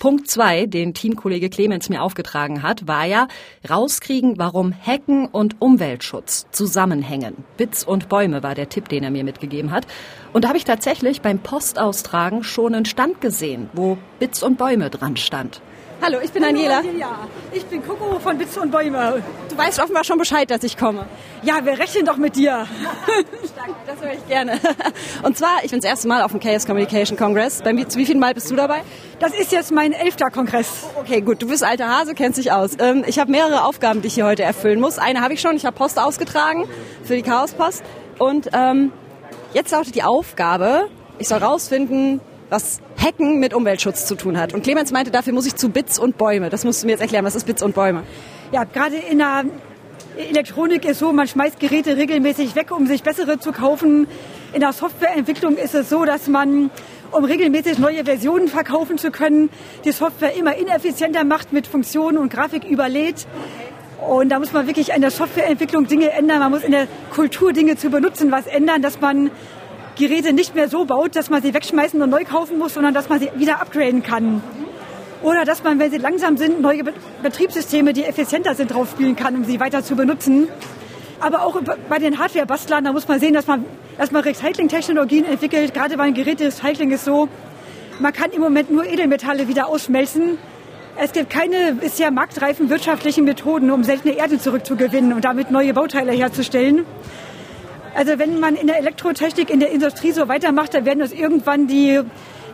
Punkt 0.00 0.28
zwei, 0.30 0.64
den 0.64 0.94
Teamkollege 0.94 1.50
Clemens 1.50 1.90
mir 1.90 2.02
aufgetragen 2.02 2.62
hat, 2.62 2.88
war 2.88 3.04
ja 3.04 3.28
rauskriegen, 3.68 4.38
warum 4.38 4.72
Hecken 4.72 5.26
und 5.26 5.60
Umweltschutz 5.60 6.46
zusammenhängen. 6.52 7.44
Bits 7.58 7.84
und 7.84 8.08
Bäume 8.08 8.42
war 8.42 8.54
der 8.54 8.70
Tipp, 8.70 8.88
den 8.88 9.04
er 9.04 9.10
mir 9.10 9.24
mitgegeben 9.24 9.72
hat. 9.72 9.86
Und 10.32 10.44
da 10.44 10.48
habe 10.48 10.56
ich 10.56 10.64
tatsächlich 10.64 11.20
beim 11.20 11.38
Postaustragen 11.38 12.42
schon 12.42 12.74
einen 12.74 12.86
Stand 12.86 13.20
gesehen, 13.20 13.68
wo 13.74 13.98
Bits 14.18 14.42
und 14.42 14.56
Bäume 14.56 14.88
dran 14.88 15.18
stand. 15.18 15.60
Hallo, 16.02 16.18
ich 16.22 16.32
bin 16.32 16.42
Daniela. 16.42 16.80
Ich 17.52 17.66
bin 17.66 17.86
Coco 17.86 18.18
von 18.20 18.38
Witze 18.38 18.60
und 18.60 18.70
Bäume. 18.70 19.22
Du 19.50 19.58
weißt 19.58 19.80
offenbar 19.80 20.02
schon 20.02 20.16
Bescheid, 20.16 20.50
dass 20.50 20.64
ich 20.64 20.78
komme. 20.78 21.04
Ja, 21.42 21.62
wir 21.62 21.78
rechnen 21.78 22.06
doch 22.06 22.16
mit 22.16 22.36
dir. 22.36 22.66
Stark, 23.52 23.74
das 23.86 24.00
höre 24.00 24.14
ich 24.14 24.26
gerne. 24.26 24.58
Und 25.22 25.36
zwar, 25.36 25.62
ich 25.62 25.70
bin 25.70 25.80
das 25.80 25.90
erste 25.90 26.08
Mal 26.08 26.22
auf 26.22 26.30
dem 26.30 26.40
Chaos 26.40 26.64
Communication 26.64 27.18
Congress. 27.18 27.60
Beim, 27.60 27.76
wie 27.76 28.06
viel 28.06 28.16
Mal 28.16 28.32
bist 28.32 28.50
du 28.50 28.56
dabei? 28.56 28.80
Das 29.18 29.34
ist 29.34 29.52
jetzt 29.52 29.72
mein 29.72 29.92
elfter 29.92 30.30
Kongress. 30.30 30.86
Okay, 30.98 31.20
gut, 31.20 31.42
du 31.42 31.48
bist 31.48 31.62
alter 31.62 31.88
Hase, 31.88 32.14
kennst 32.14 32.38
dich 32.38 32.50
aus. 32.50 32.70
Ähm, 32.78 33.04
ich 33.06 33.18
habe 33.18 33.30
mehrere 33.30 33.64
Aufgaben, 33.64 34.00
die 34.00 34.08
ich 34.08 34.14
hier 34.14 34.24
heute 34.24 34.42
erfüllen 34.42 34.80
muss. 34.80 34.98
Eine 34.98 35.20
habe 35.20 35.34
ich 35.34 35.42
schon, 35.42 35.54
ich 35.54 35.66
habe 35.66 35.76
Post 35.76 35.98
ausgetragen 35.98 36.66
für 37.04 37.14
die 37.14 37.22
Chaospost. 37.22 37.82
Und 38.18 38.48
ähm, 38.54 38.90
jetzt 39.52 39.70
lautet 39.72 39.94
die 39.94 40.02
Aufgabe, 40.02 40.88
ich 41.18 41.28
soll 41.28 41.38
rausfinden, 41.38 42.22
was 42.48 42.80
Hacken 43.00 43.40
mit 43.40 43.54
Umweltschutz 43.54 44.06
zu 44.06 44.14
tun 44.14 44.38
hat. 44.38 44.52
Und 44.52 44.62
Clemens 44.62 44.92
meinte, 44.92 45.10
dafür 45.10 45.32
muss 45.32 45.46
ich 45.46 45.56
zu 45.56 45.70
Bits 45.70 45.98
und 45.98 46.18
Bäume. 46.18 46.50
Das 46.50 46.64
musst 46.64 46.82
du 46.82 46.86
mir 46.86 46.92
jetzt 46.92 47.00
erklären. 47.00 47.24
Was 47.24 47.34
ist 47.34 47.46
Bits 47.46 47.62
und 47.62 47.74
Bäume? 47.74 48.02
Ja, 48.52 48.64
gerade 48.64 48.96
in 48.96 49.18
der 49.18 49.44
Elektronik 50.16 50.84
ist 50.84 50.98
so, 50.98 51.12
man 51.12 51.26
schmeißt 51.26 51.60
Geräte 51.60 51.96
regelmäßig 51.96 52.54
weg, 52.54 52.70
um 52.70 52.86
sich 52.86 53.02
bessere 53.02 53.38
zu 53.38 53.52
kaufen. 53.52 54.06
In 54.52 54.60
der 54.60 54.72
Softwareentwicklung 54.72 55.56
ist 55.56 55.74
es 55.74 55.88
so, 55.88 56.04
dass 56.04 56.28
man, 56.28 56.70
um 57.10 57.24
regelmäßig 57.24 57.78
neue 57.78 58.04
Versionen 58.04 58.48
verkaufen 58.48 58.98
zu 58.98 59.10
können, 59.10 59.50
die 59.84 59.92
Software 59.92 60.34
immer 60.34 60.56
ineffizienter 60.56 61.24
macht, 61.24 61.52
mit 61.52 61.66
Funktionen 61.66 62.18
und 62.18 62.32
Grafik 62.32 62.64
überlädt. 62.64 63.26
Und 64.06 64.30
da 64.30 64.38
muss 64.38 64.52
man 64.52 64.66
wirklich 64.66 64.92
an 64.94 65.00
der 65.00 65.10
Softwareentwicklung 65.10 65.86
Dinge 65.86 66.10
ändern. 66.10 66.40
Man 66.40 66.50
muss 66.50 66.64
in 66.64 66.72
der 66.72 66.86
Kultur 67.10 67.52
Dinge 67.52 67.76
zu 67.76 67.90
benutzen 67.90 68.32
was 68.32 68.46
ändern, 68.46 68.82
dass 68.82 69.00
man 69.00 69.30
Geräte 70.00 70.32
nicht 70.32 70.54
mehr 70.54 70.68
so 70.68 70.86
baut, 70.86 71.14
dass 71.14 71.28
man 71.30 71.42
sie 71.42 71.52
wegschmeißen 71.52 72.00
und 72.00 72.10
neu 72.10 72.24
kaufen 72.24 72.58
muss, 72.58 72.74
sondern 72.74 72.94
dass 72.94 73.08
man 73.08 73.20
sie 73.20 73.30
wieder 73.36 73.60
upgraden 73.60 74.02
kann. 74.02 74.42
Oder 75.22 75.44
dass 75.44 75.62
man, 75.62 75.78
wenn 75.78 75.90
sie 75.90 75.98
langsam 75.98 76.38
sind, 76.38 76.62
neue 76.62 76.82
Betriebssysteme, 77.22 77.92
die 77.92 78.04
effizienter 78.04 78.54
sind, 78.54 78.72
drauf 78.72 78.90
spielen 78.90 79.14
kann, 79.14 79.36
um 79.36 79.44
sie 79.44 79.60
weiter 79.60 79.84
zu 79.84 79.94
benutzen. 79.94 80.48
Aber 81.20 81.44
auch 81.44 81.60
bei 81.90 81.98
den 81.98 82.18
Hardware-Bastlern, 82.18 82.84
da 82.84 82.92
muss 82.92 83.06
man 83.06 83.20
sehen, 83.20 83.34
dass 83.34 83.46
man, 83.46 83.66
dass 83.98 84.10
man 84.10 84.22
Recycling-Technologien 84.22 85.26
entwickelt. 85.26 85.74
Gerade 85.74 85.98
beim 85.98 86.14
Geräte-Recycling 86.14 86.90
ist 86.92 87.04
so, 87.04 87.28
man 87.98 88.14
kann 88.14 88.30
im 88.30 88.40
Moment 88.40 88.70
nur 88.70 88.86
Edelmetalle 88.86 89.46
wieder 89.48 89.68
ausschmelzen. 89.68 90.38
Es 90.96 91.12
gibt 91.12 91.28
keine 91.28 91.74
bisher 91.74 92.10
marktreifen 92.10 92.70
wirtschaftlichen 92.70 93.24
Methoden, 93.24 93.70
um 93.70 93.84
seltene 93.84 94.14
Erde 94.14 94.38
zurückzugewinnen 94.38 95.12
und 95.12 95.26
damit 95.26 95.50
neue 95.50 95.74
Bauteile 95.74 96.12
herzustellen. 96.12 96.86
Also 97.94 98.18
wenn 98.18 98.38
man 98.40 98.56
in 98.56 98.66
der 98.66 98.78
Elektrotechnik, 98.78 99.50
in 99.50 99.60
der 99.60 99.70
Industrie 99.70 100.12
so 100.12 100.28
weitermacht, 100.28 100.74
dann 100.74 100.84
werden 100.84 101.02
uns 101.02 101.12
irgendwann 101.12 101.66
die, 101.66 102.00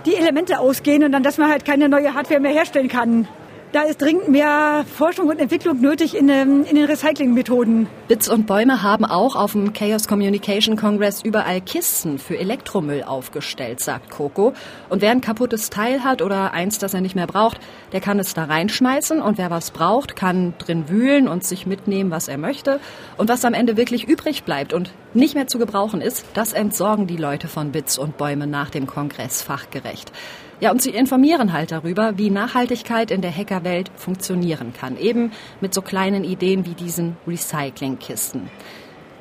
die 0.06 0.14
Elemente 0.16 0.58
ausgehen 0.58 1.04
und 1.04 1.12
dann, 1.12 1.22
dass 1.22 1.38
man 1.38 1.50
halt 1.50 1.64
keine 1.64 1.88
neue 1.88 2.14
Hardware 2.14 2.40
mehr 2.40 2.52
herstellen 2.52 2.88
kann. 2.88 3.28
Da 3.72 3.82
ist 3.82 4.00
dringend 4.00 4.28
mehr 4.28 4.86
Forschung 4.96 5.28
und 5.28 5.38
Entwicklung 5.38 5.80
nötig 5.80 6.16
in, 6.16 6.30
in 6.30 6.64
den 6.64 6.84
Recyclingmethoden. 6.84 7.88
Bits 8.08 8.28
und 8.28 8.46
Bäume 8.46 8.82
haben 8.82 9.04
auch 9.04 9.36
auf 9.36 9.52
dem 9.52 9.72
Chaos 9.72 10.08
Communication 10.08 10.76
Congress 10.76 11.20
überall 11.22 11.60
Kisten 11.60 12.18
für 12.18 12.38
Elektromüll 12.38 13.02
aufgestellt, 13.02 13.80
sagt 13.80 14.10
Coco. 14.10 14.54
Und 14.88 15.02
wer 15.02 15.10
ein 15.10 15.20
kaputtes 15.20 15.68
Teil 15.68 16.04
hat 16.04 16.22
oder 16.22 16.54
eins, 16.54 16.78
das 16.78 16.94
er 16.94 17.00
nicht 17.00 17.16
mehr 17.16 17.26
braucht, 17.26 17.58
der 17.92 18.00
kann 18.00 18.18
es 18.18 18.34
da 18.34 18.44
reinschmeißen 18.44 19.20
und 19.20 19.36
wer 19.36 19.50
was 19.50 19.72
braucht, 19.72 20.16
kann 20.16 20.54
drin 20.58 20.88
wühlen 20.88 21.28
und 21.28 21.44
sich 21.44 21.66
mitnehmen, 21.66 22.10
was 22.10 22.28
er 22.28 22.38
möchte. 22.38 22.80
Und 23.18 23.28
was 23.28 23.44
am 23.44 23.52
Ende 23.52 23.76
wirklich 23.76 24.08
übrig 24.08 24.44
bleibt 24.44 24.72
und 24.72 24.92
nicht 25.16 25.34
mehr 25.34 25.46
zu 25.46 25.58
gebrauchen 25.58 26.00
ist, 26.00 26.24
das 26.34 26.52
entsorgen 26.52 27.06
die 27.06 27.16
Leute 27.16 27.48
von 27.48 27.72
Bits 27.72 27.98
und 27.98 28.16
Bäume 28.16 28.46
nach 28.46 28.70
dem 28.70 28.86
Kongress 28.86 29.42
fachgerecht. 29.42 30.12
Ja, 30.60 30.70
und 30.70 30.80
sie 30.80 30.90
informieren 30.90 31.52
halt 31.52 31.72
darüber, 31.72 32.16
wie 32.16 32.30
Nachhaltigkeit 32.30 33.10
in 33.10 33.20
der 33.20 33.34
Hackerwelt 33.34 33.90
funktionieren 33.96 34.72
kann. 34.72 34.96
Eben 34.98 35.32
mit 35.60 35.74
so 35.74 35.82
kleinen 35.82 36.24
Ideen 36.24 36.64
wie 36.64 36.74
diesen 36.74 37.16
Recyclingkisten. 37.26 38.48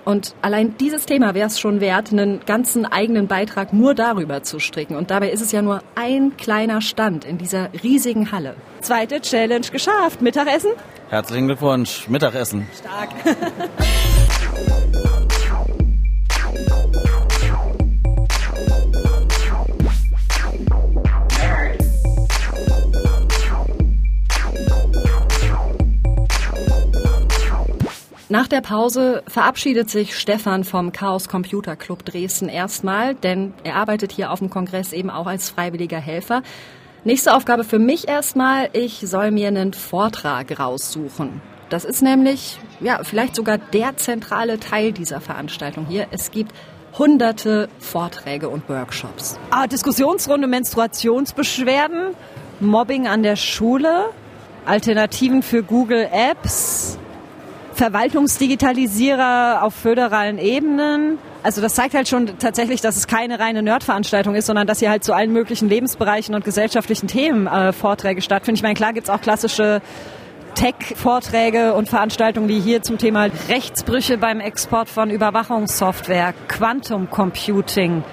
Und 0.05 0.35
allein 0.43 0.77
dieses 0.77 1.07
Thema 1.07 1.33
wäre 1.33 1.47
es 1.47 1.59
schon 1.59 1.81
wert, 1.81 2.11
einen 2.11 2.39
ganzen 2.45 2.85
eigenen 2.85 3.27
Beitrag 3.27 3.73
nur 3.73 3.95
darüber 3.95 4.43
zu 4.43 4.59
stricken. 4.59 4.95
Und 4.95 5.09
dabei 5.09 5.31
ist 5.31 5.41
es 5.41 5.51
ja 5.51 5.63
nur 5.63 5.81
ein 5.95 6.37
kleiner 6.37 6.79
Stand 6.79 7.25
in 7.25 7.39
dieser 7.39 7.69
riesigen 7.83 8.31
Halle. 8.31 8.55
Zweite 8.81 9.19
Challenge 9.19 9.65
geschafft. 9.71 10.21
Mittagessen? 10.21 10.71
Herzlichen 11.09 11.47
Glückwunsch. 11.47 12.07
Mittagessen. 12.07 12.67
Stark. 12.79 13.09
Nach 28.27 28.47
der 28.47 28.61
Pause 28.61 29.21
verabschiedet 29.27 29.91
sich 29.91 30.17
Stefan 30.17 30.63
vom 30.63 30.91
Chaos 30.91 31.29
Computer 31.29 31.75
Club 31.75 32.03
Dresden 32.05 32.49
erstmal, 32.49 33.13
denn 33.13 33.53
er 33.63 33.75
arbeitet 33.75 34.11
hier 34.11 34.31
auf 34.31 34.39
dem 34.39 34.49
Kongress 34.49 34.93
eben 34.93 35.11
auch 35.11 35.27
als 35.27 35.51
freiwilliger 35.51 35.99
Helfer. 35.99 36.41
Nächste 37.03 37.35
Aufgabe 37.35 37.63
für 37.63 37.77
mich 37.77 38.07
erstmal, 38.07 38.69
ich 38.73 39.01
soll 39.01 39.29
mir 39.29 39.49
einen 39.49 39.73
Vortrag 39.73 40.59
raussuchen. 40.59 41.39
Das 41.69 41.85
ist 41.85 42.01
nämlich, 42.01 42.57
ja, 42.79 43.03
vielleicht 43.03 43.35
sogar 43.35 43.59
der 43.59 43.95
zentrale 43.97 44.59
Teil 44.59 44.91
dieser 44.91 45.21
Veranstaltung 45.21 45.85
hier. 45.85 46.07
Es 46.09 46.31
gibt 46.31 46.51
hunderte 46.97 47.69
Vorträge 47.77 48.49
und 48.49 48.67
Workshops. 48.67 49.37
Ah, 49.51 49.67
Diskussionsrunde 49.67 50.47
Menstruationsbeschwerden, 50.47 52.15
Mobbing 52.59 53.07
an 53.07 53.21
der 53.21 53.35
Schule, 53.35 54.05
Alternativen 54.65 55.43
für 55.43 55.61
Google 55.61 56.07
Apps, 56.11 56.97
Verwaltungsdigitalisierer 57.75 59.59
auf 59.61 59.75
föderalen 59.75 60.37
Ebenen. 60.37 61.17
Also 61.43 61.61
das 61.61 61.75
zeigt 61.75 61.93
halt 61.93 62.07
schon 62.07 62.39
tatsächlich, 62.39 62.79
dass 62.81 62.95
es 62.95 63.05
keine 63.05 63.39
reine 63.39 63.61
Nerd-Veranstaltung 63.61 64.33
ist, 64.33 64.45
sondern 64.45 64.65
dass 64.65 64.79
hier 64.79 64.89
halt 64.89 65.03
zu 65.03 65.13
allen 65.13 65.33
möglichen 65.33 65.67
Lebensbereichen 65.67 66.33
und 66.35 66.45
gesellschaftlichen 66.45 67.07
Themen 67.07 67.47
äh, 67.47 67.73
Vorträge 67.73 68.21
stattfinden. 68.21 68.55
Ich 68.55 68.63
meine, 68.63 68.75
klar 68.75 68.93
gibt's 68.93 69.09
auch 69.09 69.19
klassische 69.19 69.81
Tech-Vorträge 70.55 71.73
und 71.73 71.89
Veranstaltungen 71.89 72.47
wie 72.47 72.61
hier 72.61 72.81
zum 72.81 72.97
Thema 72.97 73.27
Rechtsbrüche 73.49 74.17
beim 74.17 74.39
Export 74.39 74.87
von 74.87 75.09
Überwachungssoftware, 75.09 76.33
Quantum 76.47 77.09
Computing, 77.09 78.05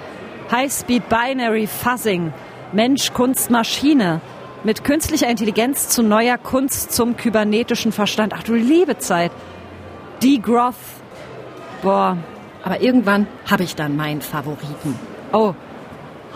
High-Speed 0.50 1.04
Binary 1.08 1.68
Fuzzing, 1.68 2.32
Mensch, 2.72 3.12
Kunst, 3.12 3.48
Maschine, 3.50 4.20
mit 4.64 4.84
künstlicher 4.84 5.28
Intelligenz 5.28 5.88
zu 5.88 6.02
neuer 6.02 6.38
Kunst 6.38 6.92
zum 6.92 7.16
kybernetischen 7.16 7.92
Verstand. 7.92 8.32
Ach 8.36 8.42
du 8.42 8.54
liebe 8.54 8.98
Zeit. 8.98 9.32
Degroth. 10.22 10.74
Boah. 11.82 12.16
Aber 12.62 12.80
irgendwann 12.80 13.26
habe 13.50 13.64
ich 13.64 13.74
dann 13.74 13.96
meinen 13.96 14.22
Favoriten. 14.22 14.98
Oh. 15.32 15.54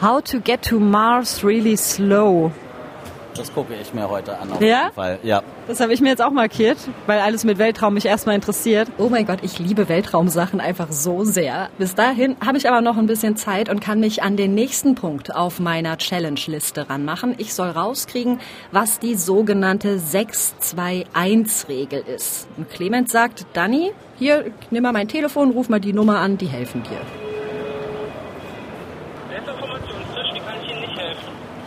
How 0.00 0.22
to 0.22 0.40
get 0.40 0.62
to 0.62 0.78
Mars 0.78 1.44
really 1.44 1.76
slow. 1.76 2.52
Das 3.36 3.52
gucke 3.52 3.74
ich 3.80 3.92
mir 3.94 4.08
heute 4.08 4.38
an. 4.38 4.52
Auf 4.52 4.60
Ja? 4.60 4.84
jeden 4.84 4.94
Fall. 4.94 5.18
Ja. 5.22 5.42
Das 5.68 5.80
habe 5.80 5.92
ich 5.92 6.00
mir 6.00 6.08
jetzt 6.10 6.22
auch 6.22 6.30
markiert, 6.30 6.78
weil 7.06 7.20
alles 7.20 7.44
mit 7.44 7.58
Weltraum 7.58 7.94
mich 7.94 8.06
erstmal 8.06 8.34
interessiert. 8.34 8.88
Oh 8.98 9.08
mein 9.08 9.26
Gott, 9.26 9.38
ich 9.42 9.58
liebe 9.58 9.88
Weltraumsachen 9.88 10.60
einfach 10.60 10.88
so 10.90 11.24
sehr. 11.24 11.68
Bis 11.78 11.94
dahin 11.94 12.36
habe 12.44 12.58
ich 12.58 12.68
aber 12.68 12.80
noch 12.80 12.96
ein 12.96 13.06
bisschen 13.06 13.36
Zeit 13.36 13.68
und 13.68 13.80
kann 13.80 14.00
mich 14.00 14.22
an 14.22 14.36
den 14.36 14.54
nächsten 14.54 14.94
Punkt 14.94 15.34
auf 15.34 15.60
meiner 15.60 15.98
Challenge-Liste 15.98 16.88
ranmachen. 16.88 17.34
Ich 17.38 17.54
soll 17.54 17.68
rauskriegen, 17.70 18.40
was 18.72 18.98
die 18.98 19.14
sogenannte 19.14 19.98
621-Regel 19.98 22.02
ist. 22.14 22.48
Und 22.56 22.70
Clemens 22.70 23.12
sagt, 23.12 23.46
Danny, 23.52 23.92
hier, 24.18 24.46
nimm 24.70 24.82
mal 24.82 24.92
mein 24.92 25.08
Telefon, 25.08 25.50
ruf 25.50 25.68
mal 25.68 25.80
die 25.80 25.92
Nummer 25.92 26.18
an, 26.20 26.38
die 26.38 26.46
helfen 26.46 26.82
dir. 26.82 27.25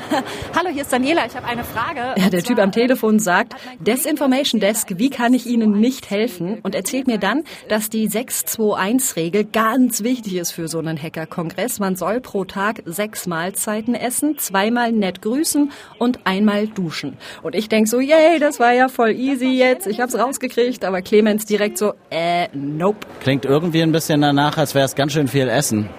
Hallo, 0.56 0.70
hier 0.70 0.82
ist 0.82 0.92
Daniela, 0.92 1.25
ich 1.25 1.36
habe 1.36 1.46
eine 1.46 1.63
Frage. 1.63 2.20
Ja, 2.20 2.30
der 2.30 2.44
Typ 2.44 2.60
am 2.60 2.72
Telefon 2.72 3.20
sagt, 3.20 3.54
Desinformation 3.80 4.60
Desk, 4.60 4.88
wie 4.96 5.10
kann 5.10 5.34
ich 5.34 5.46
Ihnen 5.46 5.80
nicht 5.80 6.10
helfen? 6.10 6.60
Und 6.63 6.75
erzählt 6.75 7.08
mir 7.08 7.18
dann, 7.18 7.44
dass 7.68 7.89
die 7.89 8.10
621-Regel 8.10 9.46
ganz 9.46 10.04
wichtig 10.04 10.36
ist 10.36 10.51
für 10.51 10.68
so 10.68 10.80
einen 10.80 11.01
Hacker-Kongress. 11.01 11.80
Man 11.80 11.96
soll 11.96 12.22
pro 12.22 12.46
Tag 12.46 12.82
sechs 12.86 13.28
Mahlzeiten 13.28 13.94
essen, 13.94 14.38
zweimal 14.38 14.92
nett 14.92 15.22
grüßen 15.22 15.72
und 15.98 16.25
einmal 16.25 16.68
duschen. 16.68 17.18
Und 17.44 17.56
ich 17.56 17.70
denk 17.70 17.88
so, 17.88 18.00
yay, 18.00 18.39
das 18.39 18.60
war 18.60 18.74
ja 18.74 18.88
voll 18.88 19.12
easy 19.12 19.50
jetzt, 19.50 19.88
ich 19.88 20.00
hab's 20.00 20.18
rausgekriegt. 20.18 20.86
Aber 20.86 21.01
Clemens 21.01 21.46
direkt 21.46 21.78
so, 21.78 21.94
äh, 22.10 22.48
nope. 22.54 23.06
Klingt 23.22 23.46
irgendwie 23.46 23.84
ein 23.84 23.92
bisschen 23.92 24.22
danach, 24.22 24.58
als 24.58 24.74
wäre 24.74 24.86
es 24.86 24.96
ganz 24.96 25.13
schön 25.13 25.28
viel 25.28 25.50
Essen. 25.50 25.89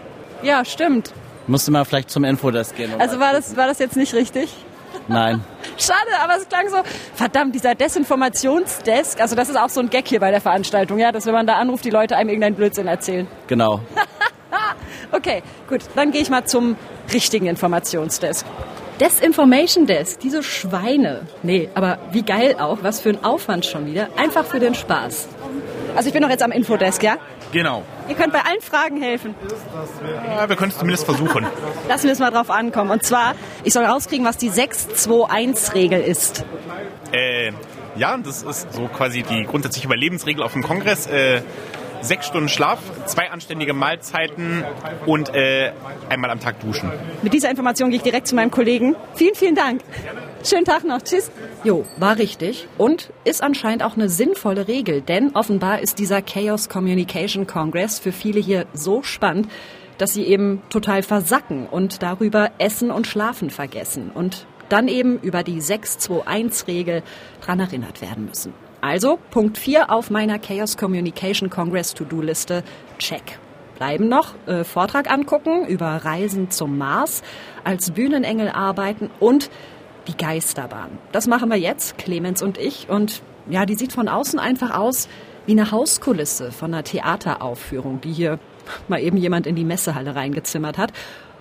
Ja, 0.42 0.64
stimmt. 0.64 1.12
Musste 1.46 1.70
mal 1.70 1.84
vielleicht 1.84 2.10
zum 2.10 2.24
Infodesk 2.24 2.76
gehen. 2.76 2.92
um 2.94 3.00
Also 3.00 3.18
war 3.18 3.32
das, 3.32 3.56
war 3.56 3.66
das 3.66 3.78
jetzt 3.78 3.96
nicht 3.96 4.14
richtig? 4.14 4.54
Nein. 5.08 5.42
Schade, 5.78 6.10
aber 6.22 6.36
es 6.36 6.48
klang 6.48 6.68
so, 6.68 6.76
verdammt, 7.14 7.54
dieser 7.54 7.74
Desinformationsdesk, 7.74 9.20
also 9.20 9.34
das 9.34 9.48
ist 9.48 9.56
auch 9.58 9.68
so 9.68 9.80
ein 9.80 9.90
Gag 9.90 10.06
hier 10.06 10.20
bei 10.20 10.30
der 10.30 10.40
Veranstaltung, 10.40 10.98
ja, 10.98 11.12
dass 11.12 11.26
wenn 11.26 11.32
man 11.32 11.46
da 11.46 11.54
anruft, 11.54 11.84
die 11.84 11.90
Leute 11.90 12.16
einem 12.16 12.28
irgendeinen 12.28 12.56
Blödsinn 12.56 12.86
erzählen. 12.86 13.26
Genau. 13.46 13.80
Okay, 15.12 15.42
gut, 15.68 15.80
dann 15.96 16.12
gehe 16.12 16.22
ich 16.22 16.30
mal 16.30 16.44
zum 16.44 16.76
richtigen 17.12 17.46
Informationsdesk. 17.46 18.46
Desinformation 19.00 19.86
Desk, 19.86 20.20
diese 20.20 20.42
Schweine. 20.42 21.22
Nee, 21.42 21.68
aber 21.74 21.98
wie 22.12 22.22
geil 22.22 22.56
auch, 22.60 22.78
was 22.82 23.00
für 23.00 23.08
ein 23.08 23.24
Aufwand 23.24 23.66
schon 23.66 23.86
wieder. 23.86 24.08
Einfach 24.16 24.44
für 24.44 24.60
den 24.60 24.74
Spaß. 24.74 25.28
Also 25.96 26.08
ich 26.08 26.12
bin 26.12 26.22
noch 26.22 26.30
jetzt 26.30 26.42
am 26.42 26.52
Infodesk, 26.52 27.02
ja? 27.02 27.16
Genau. 27.52 27.84
Ihr 28.08 28.14
könnt 28.14 28.32
bei 28.32 28.40
allen 28.40 28.60
Fragen 28.60 29.00
helfen. 29.02 29.34
Ja, 30.26 30.48
wir 30.48 30.56
können 30.56 30.70
es 30.70 30.78
zumindest 30.78 31.04
versuchen. 31.04 31.46
Lassen 31.88 32.04
wir 32.04 32.12
es 32.12 32.18
mal 32.18 32.30
drauf 32.30 32.50
ankommen. 32.50 32.90
Und 32.90 33.02
zwar, 33.02 33.34
ich 33.64 33.72
soll 33.72 33.84
rauskriegen, 33.84 34.24
was 34.24 34.36
die 34.36 34.50
621-Regel 34.50 36.00
ist. 36.00 36.44
Äh, 37.12 37.52
ja, 37.96 38.16
das 38.18 38.42
ist 38.42 38.72
so 38.72 38.86
quasi 38.88 39.22
die 39.22 39.44
grundsätzliche 39.44 39.86
Überlebensregel 39.86 40.42
auf 40.42 40.52
dem 40.52 40.62
Kongress. 40.62 41.06
Äh, 41.06 41.42
sechs 42.00 42.26
Stunden 42.26 42.48
Schlaf, 42.48 42.78
zwei 43.06 43.30
anständige 43.30 43.74
Mahlzeiten 43.74 44.64
und 45.06 45.34
äh, 45.34 45.72
einmal 46.08 46.30
am 46.30 46.40
Tag 46.40 46.60
duschen. 46.60 46.90
Mit 47.22 47.32
dieser 47.32 47.50
Information 47.50 47.90
gehe 47.90 47.98
ich 47.98 48.02
direkt 48.02 48.26
zu 48.26 48.34
meinem 48.34 48.50
Kollegen. 48.50 48.96
Vielen, 49.14 49.34
vielen 49.34 49.54
Dank. 49.54 49.82
Schönen 50.42 50.64
Tag 50.64 50.84
noch. 50.84 51.02
Tschüss. 51.02 51.30
Jo, 51.64 51.84
war 51.98 52.16
richtig 52.16 52.66
und 52.78 53.12
ist 53.24 53.42
anscheinend 53.42 53.82
auch 53.82 53.94
eine 53.94 54.08
sinnvolle 54.08 54.68
Regel, 54.68 55.02
denn 55.02 55.36
offenbar 55.36 55.80
ist 55.80 55.98
dieser 55.98 56.22
Chaos 56.22 56.70
Communication 56.70 57.46
Congress 57.46 57.98
für 57.98 58.10
viele 58.10 58.40
hier 58.40 58.64
so 58.72 59.02
spannend, 59.02 59.48
dass 59.98 60.14
sie 60.14 60.24
eben 60.24 60.62
total 60.70 61.02
versacken 61.02 61.66
und 61.66 62.02
darüber 62.02 62.52
Essen 62.56 62.90
und 62.90 63.06
Schlafen 63.06 63.50
vergessen 63.50 64.10
und 64.14 64.46
dann 64.70 64.88
eben 64.88 65.18
über 65.18 65.42
die 65.42 65.60
621-Regel 65.60 67.02
dran 67.42 67.60
erinnert 67.60 68.00
werden 68.00 68.24
müssen. 68.24 68.54
Also 68.80 69.18
Punkt 69.30 69.58
4 69.58 69.90
auf 69.90 70.08
meiner 70.08 70.38
Chaos 70.38 70.78
Communication 70.78 71.50
Congress 71.50 71.92
To-Do-Liste, 71.92 72.64
check. 72.98 73.38
Bleiben 73.76 74.08
noch 74.08 74.34
äh, 74.46 74.64
Vortrag 74.64 75.10
angucken 75.10 75.66
über 75.66 75.86
Reisen 75.86 76.50
zum 76.50 76.78
Mars, 76.78 77.22
als 77.62 77.90
Bühnenengel 77.90 78.48
arbeiten 78.48 79.10
und 79.20 79.50
die 80.08 80.16
Geisterbahn. 80.16 80.98
Das 81.12 81.26
machen 81.26 81.50
wir 81.50 81.56
jetzt, 81.56 81.98
Clemens 81.98 82.42
und 82.42 82.58
ich. 82.58 82.88
Und 82.88 83.22
ja, 83.48 83.66
die 83.66 83.74
sieht 83.74 83.92
von 83.92 84.08
außen 84.08 84.38
einfach 84.38 84.76
aus 84.76 85.08
wie 85.46 85.52
eine 85.52 85.70
Hauskulisse 85.70 86.52
von 86.52 86.72
einer 86.72 86.84
Theateraufführung, 86.84 88.00
die 88.00 88.12
hier 88.12 88.38
mal 88.88 89.00
eben 89.00 89.16
jemand 89.16 89.46
in 89.46 89.56
die 89.56 89.64
Messehalle 89.64 90.14
reingezimmert 90.14 90.78
hat. 90.78 90.92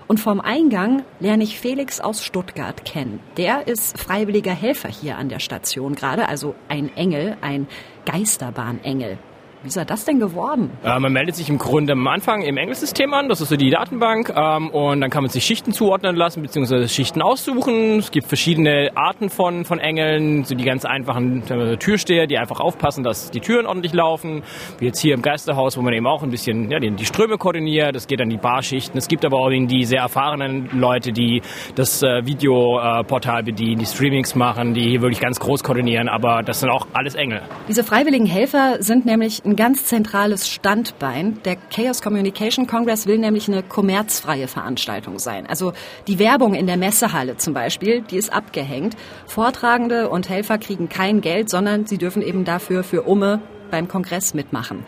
Und 0.07 0.19
vom 0.19 0.41
Eingang 0.41 1.03
lerne 1.19 1.43
ich 1.43 1.59
Felix 1.59 1.99
aus 1.99 2.25
Stuttgart 2.25 2.83
kennen. 2.83 3.19
Der 3.37 3.67
ist 3.67 3.95
freiwilliger 3.99 4.53
Helfer 4.53 4.89
hier 4.89 5.17
an 5.17 5.29
der 5.29 5.37
Station 5.37 5.93
gerade, 5.93 6.27
also 6.27 6.55
ein 6.67 6.95
Engel, 6.95 7.37
ein 7.41 7.67
Geisterbahnengel. 8.05 9.19
Wie 9.61 9.67
ist 9.67 9.75
er 9.75 9.83
das 9.83 10.05
denn 10.05 10.21
geworden? 10.21 10.71
Äh, 10.85 10.99
man 10.99 11.11
meldet 11.11 11.35
sich 11.35 11.49
im 11.49 11.57
Grunde 11.57 11.91
am 11.91 12.07
Anfang 12.07 12.43
im 12.43 12.55
Engelsystem 12.55 13.13
an, 13.13 13.27
das 13.27 13.41
ist 13.41 13.49
so 13.49 13.57
die 13.57 13.69
Datenbank, 13.69 14.31
ähm, 14.33 14.69
und 14.69 15.01
dann 15.01 15.09
kann 15.09 15.23
man 15.23 15.29
sich 15.29 15.43
Schichten 15.43 15.73
zuordnen 15.73 16.15
lassen, 16.15 16.41
beziehungsweise 16.41 16.87
Schichten 16.87 17.21
aussuchen. 17.21 17.99
Es 17.99 18.11
gibt 18.11 18.27
verschiedene 18.27 18.91
Arten 18.95 19.29
von, 19.29 19.65
von 19.65 19.79
Engeln, 19.79 20.45
so 20.45 20.55
die 20.55 20.63
ganz 20.63 20.85
einfachen 20.85 21.43
äh, 21.49 21.75
Türsteher, 21.75 22.25
die 22.25 22.37
einfach 22.37 22.61
aufpassen, 22.61 23.03
dass 23.03 23.31
die 23.31 23.41
Türen 23.41 23.65
ordentlich 23.65 23.91
laufen. 23.91 24.43
Wie 24.77 24.85
jetzt 24.85 25.01
hier 25.01 25.13
im 25.13 25.21
Geisterhaus, 25.21 25.77
wo 25.77 25.81
man 25.81 25.93
eben 25.93 26.07
auch 26.07 26.23
ein 26.23 26.31
bisschen 26.31 26.71
ja, 26.71 26.79
die, 26.79 26.91
die 26.91 27.05
Ströme 27.05 27.37
koordiniert, 27.37 27.93
das 27.93 28.07
geht 28.07 28.21
an 28.21 28.29
die 28.29 28.37
Barschichten. 28.37 28.97
Es 28.97 29.09
gibt 29.09 29.25
aber 29.25 29.39
auch 29.39 29.51
eben 29.51 29.67
die 29.67 29.83
sehr 29.83 30.01
erfahrenen 30.01 30.69
Leute, 30.71 31.11
die 31.11 31.41
das 31.75 32.01
äh, 32.01 32.25
Videoportal 32.25 33.43
bedienen, 33.43 33.79
die 33.79 33.85
Streamings 33.85 34.35
machen, 34.35 34.73
die 34.73 34.87
hier 34.87 35.01
wirklich 35.01 35.19
ganz 35.19 35.37
groß 35.37 35.63
koordinieren, 35.63 36.07
aber 36.07 36.43
das 36.43 36.61
sind 36.61 36.69
auch 36.69 36.87
alles 36.93 37.15
Engel. 37.15 37.41
Diese 37.67 37.83
freiwilligen 37.83 38.25
Helfer 38.25 38.77
sind 38.81 39.05
nämlich 39.05 39.43
ein 39.49 39.55
ganz 39.55 39.85
zentrales 39.85 40.47
Standbein. 40.47 41.39
Der 41.43 41.55
Chaos 41.55 42.01
Communication 42.01 42.67
Congress 42.67 43.07
will 43.07 43.17
nämlich 43.17 43.47
eine 43.47 43.63
kommerzfreie 43.63 44.47
Veranstaltung 44.47 45.17
sein. 45.17 45.47
Also 45.47 45.73
die 46.07 46.19
Werbung 46.19 46.53
in 46.53 46.67
der 46.67 46.77
Messehalle 46.77 47.37
zum 47.37 47.55
Beispiel, 47.55 48.01
die 48.01 48.17
ist 48.17 48.31
abgehängt. 48.31 48.95
Vortragende 49.25 50.09
und 50.09 50.29
Helfer 50.29 50.59
kriegen 50.59 50.87
kein 50.87 51.21
Geld, 51.21 51.49
sondern 51.49 51.87
sie 51.87 51.97
dürfen 51.97 52.21
eben 52.21 52.45
dafür 52.45 52.83
für 52.83 53.03
Umme 53.03 53.41
beim 53.71 53.87
Kongress 53.87 54.35
mitmachen. 54.35 54.85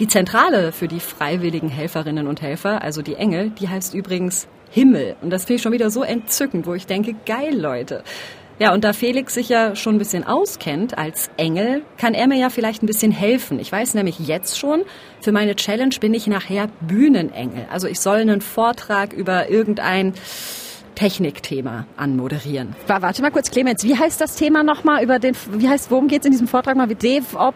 Die 0.00 0.08
Zentrale 0.08 0.72
für 0.72 0.88
die 0.88 1.00
freiwilligen 1.00 1.68
Helferinnen 1.68 2.26
und 2.26 2.42
Helfer, 2.42 2.82
also 2.82 3.02
die 3.02 3.14
Engel, 3.14 3.50
die 3.50 3.68
heißt 3.68 3.94
übrigens 3.94 4.48
Himmel. 4.68 5.16
Und 5.22 5.30
das 5.30 5.44
finde 5.44 5.54
ich 5.56 5.62
schon 5.62 5.72
wieder 5.72 5.90
so 5.90 6.02
entzückend, 6.02 6.66
wo 6.66 6.74
ich 6.74 6.86
denke, 6.86 7.14
geil, 7.24 7.58
Leute. 7.58 8.02
Ja, 8.58 8.72
und 8.72 8.84
da 8.84 8.94
Felix 8.94 9.34
sich 9.34 9.50
ja 9.50 9.76
schon 9.76 9.96
ein 9.96 9.98
bisschen 9.98 10.24
auskennt 10.24 10.96
als 10.96 11.28
Engel, 11.36 11.82
kann 11.98 12.14
er 12.14 12.26
mir 12.26 12.38
ja 12.38 12.48
vielleicht 12.48 12.82
ein 12.82 12.86
bisschen 12.86 13.12
helfen. 13.12 13.60
Ich 13.60 13.70
weiß 13.70 13.92
nämlich 13.92 14.18
jetzt 14.18 14.58
schon, 14.58 14.84
für 15.20 15.30
meine 15.30 15.56
Challenge 15.56 15.94
bin 16.00 16.14
ich 16.14 16.26
nachher 16.26 16.68
Bühnenengel. 16.80 17.66
Also 17.70 17.86
ich 17.86 18.00
soll 18.00 18.16
einen 18.16 18.40
Vortrag 18.40 19.12
über 19.12 19.50
irgendein 19.50 20.14
Technikthema 20.94 21.86
anmoderieren. 21.98 22.74
Warte 22.86 23.20
mal 23.20 23.30
kurz, 23.30 23.50
Clemens, 23.50 23.84
wie 23.84 23.94
heißt 23.94 24.22
das 24.22 24.36
Thema 24.36 24.62
nochmal 24.62 25.04
über 25.04 25.18
den, 25.18 25.36
wie 25.52 25.68
heißt, 25.68 25.90
worum 25.90 26.08
geht 26.08 26.20
es 26.20 26.26
in 26.26 26.32
diesem 26.32 26.48
Vortrag 26.48 26.76
mal? 26.76 26.88
Wie 26.88 26.94
DevOp? 26.94 27.54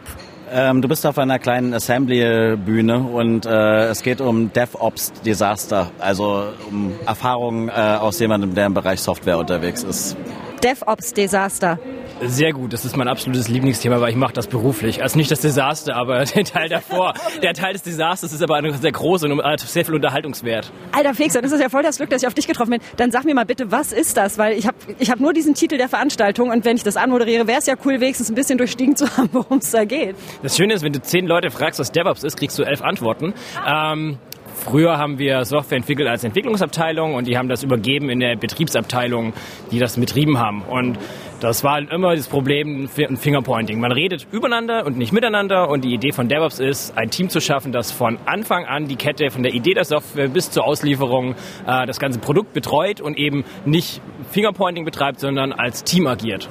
Ähm, 0.53 0.83
du 0.83 0.89
bist 0.89 1.07
auf 1.07 1.17
einer 1.19 1.39
kleinen 1.39 1.73
Assembly-Bühne 1.73 2.99
und 2.99 3.47
äh, 3.47 3.87
es 3.87 4.03
geht 4.03 4.21
um 4.21 4.53
DevOps-Desaster, 4.53 5.93
also 6.01 6.49
um 6.69 6.93
Erfahrungen 7.07 7.69
äh, 7.69 7.73
aus 7.73 8.19
jemandem, 8.19 8.55
der 8.55 8.67
im 8.67 8.75
Bereich 8.75 9.01
Software 9.01 9.39
unterwegs 9.39 9.85
ist. 9.85 10.17
DevOps-Desaster. 10.65 11.79
Sehr 12.23 12.53
gut, 12.53 12.73
das 12.75 12.85
ist 12.85 12.97
mein 12.97 13.09
absolutes 13.09 13.49
Lieblingsthema, 13.49 14.01
weil 14.01 14.11
ich 14.11 14.17
mache 14.17 14.35
das 14.35 14.47
beruflich. 14.47 15.03
Also 15.03 15.17
nicht 15.17 15.31
das 15.31 15.41
Desaster, 15.41 15.97
aber 15.97 16.25
der 16.25 16.45
Teil 16.45 16.69
davor. 16.69 17.15
Der 17.43 17.55
Teil 17.55 17.73
des 17.73 17.83
Desasters 17.83 18.33
ist 18.33 18.43
aber 18.43 18.61
sehr 18.73 18.93
groß 18.93 19.25
und 19.25 19.43
hat 19.43 19.61
sehr 19.61 19.85
viel 19.85 19.95
Unterhaltungswert. 19.95 20.71
Alter 20.93 21.15
Felix, 21.15 21.35
dann 21.35 21.45
ist 21.45 21.53
es 21.53 21.61
ja 21.61 21.71
voll 21.71 21.83
das 21.83 21.97
Glück, 21.97 22.11
dass 22.11 22.23
ich 22.23 22.29
auf 22.29 22.35
dich 22.35 22.47
getroffen 22.47 22.73
bin. 22.73 22.81
Dann 22.99 23.11
sag 23.11 23.25
mir 23.25 23.35
mal 23.35 23.47
bitte, 23.47 23.73
was 23.73 23.93
ist 23.93 24.17
das? 24.17 24.37
Weil 24.37 24.59
ich 24.59 24.67
habe 24.67 24.77
ich 24.99 25.11
hab 25.11 25.19
nur 25.19 25.33
diesen 25.33 25.55
Titel 25.55 25.79
der 25.79 25.89
Veranstaltung 25.89 26.51
und 26.51 26.65
wenn 26.65 26.77
ich 26.77 26.83
das 26.83 26.97
anmoderiere, 26.97 27.47
wäre 27.47 27.59
es 27.59 27.67
ja 27.67 27.75
cool, 27.85 28.01
wenigstens 28.01 28.31
ein 28.31 28.35
bisschen 28.35 28.59
durchstiegen 28.59 28.97
zu 28.97 29.07
haben, 29.17 29.31
worum 29.33 29.59
es 29.59 29.71
da 29.71 29.85
geht. 29.85 30.15
Das 30.43 30.57
Schöne 30.57 30.75
ist, 30.75 30.83
wenn 30.83 30.93
du 30.93 31.01
zehn 31.01 31.27
Leute 31.27 31.51
fragst, 31.51 31.81
was 31.81 31.91
DevOps 31.91 32.23
ist, 32.23 32.37
kriegst 32.37 32.59
du 32.59 32.65
elf 32.65 32.83
Antworten. 32.83 33.33
Ähm, 33.67 34.19
Früher 34.61 34.99
haben 34.99 35.19
wir 35.19 35.45
Software 35.47 35.79
entwickelt 35.79 36.07
als 36.07 36.23
Entwicklungsabteilung 36.23 37.15
und 37.15 37.27
die 37.27 37.39
haben 37.39 37.49
das 37.49 37.63
übergeben 37.63 38.11
in 38.11 38.21
der 38.21 38.37
Betriebsabteilung, 38.37 39.33
die 39.71 39.79
das 39.79 39.97
betrieben 39.99 40.39
haben. 40.39 40.63
Und 40.63 40.99
Das 41.41 41.65
war 41.65 41.73
halt 41.73 41.91
immer 41.91 42.15
das 42.15 42.29
Problem, 42.29 42.87
ein 42.99 43.17
Fingerpointing. 43.17 43.81
Man 43.81 43.93
redet 43.93 44.27
übereinander 44.31 44.85
und 44.85 44.99
nicht 44.99 45.13
miteinander 45.13 45.71
und 45.71 45.85
die 45.85 45.95
Idee 45.95 46.13
von 46.13 46.29
DevOps 46.29 46.59
ist, 46.59 46.99
ein 46.99 47.09
Team 47.09 47.31
zu 47.31 47.41
schaffen, 47.41 47.73
das 47.73 47.91
von 47.91 48.19
Anfang 48.27 48.67
an 48.67 48.89
die 48.89 48.97
Kette, 48.97 49.31
von 49.31 49.43
der 49.43 49.55
Idee 49.55 49.73
der 49.73 49.85
Software 49.85 50.29
bis 50.29 50.51
zur 50.51 50.65
Auslieferung 50.67 51.35
äh, 51.67 51.87
das 51.87 51.99
ganze 51.99 52.19
Produkt 52.19 52.53
betreut 52.53 53.01
und 53.01 53.17
eben 53.17 53.45
nicht 53.65 54.03
Fingerpointing 54.31 54.85
betreibt, 54.85 55.21
sondern 55.21 55.53
als 55.53 55.83
Team 55.83 56.07
agiert. 56.07 56.51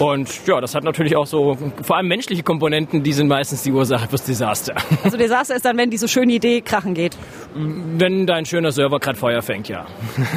Und 0.00 0.46
ja, 0.46 0.62
das 0.62 0.74
hat 0.74 0.82
natürlich 0.82 1.14
auch 1.14 1.26
so, 1.26 1.58
vor 1.82 1.96
allem 1.96 2.08
menschliche 2.08 2.42
Komponenten, 2.42 3.02
die 3.02 3.12
sind 3.12 3.28
meistens 3.28 3.64
die 3.64 3.72
Ursache 3.72 4.08
fürs 4.08 4.24
Desaster. 4.24 4.74
Also 5.02 5.16
Desaster 5.16 5.56
ist 5.56 5.64
dann, 5.64 5.76
wenn 5.76 5.90
diese 5.90 6.08
schöne 6.08 6.32
Idee 6.32 6.60
krachen 6.60 6.94
geht. 6.94 7.16
Wenn 7.54 8.26
dein 8.26 8.44
schöner 8.44 8.70
Server 8.70 8.98
gerade 8.98 9.18
Feuer 9.18 9.42
fängt, 9.42 9.68
ja. 9.68 9.86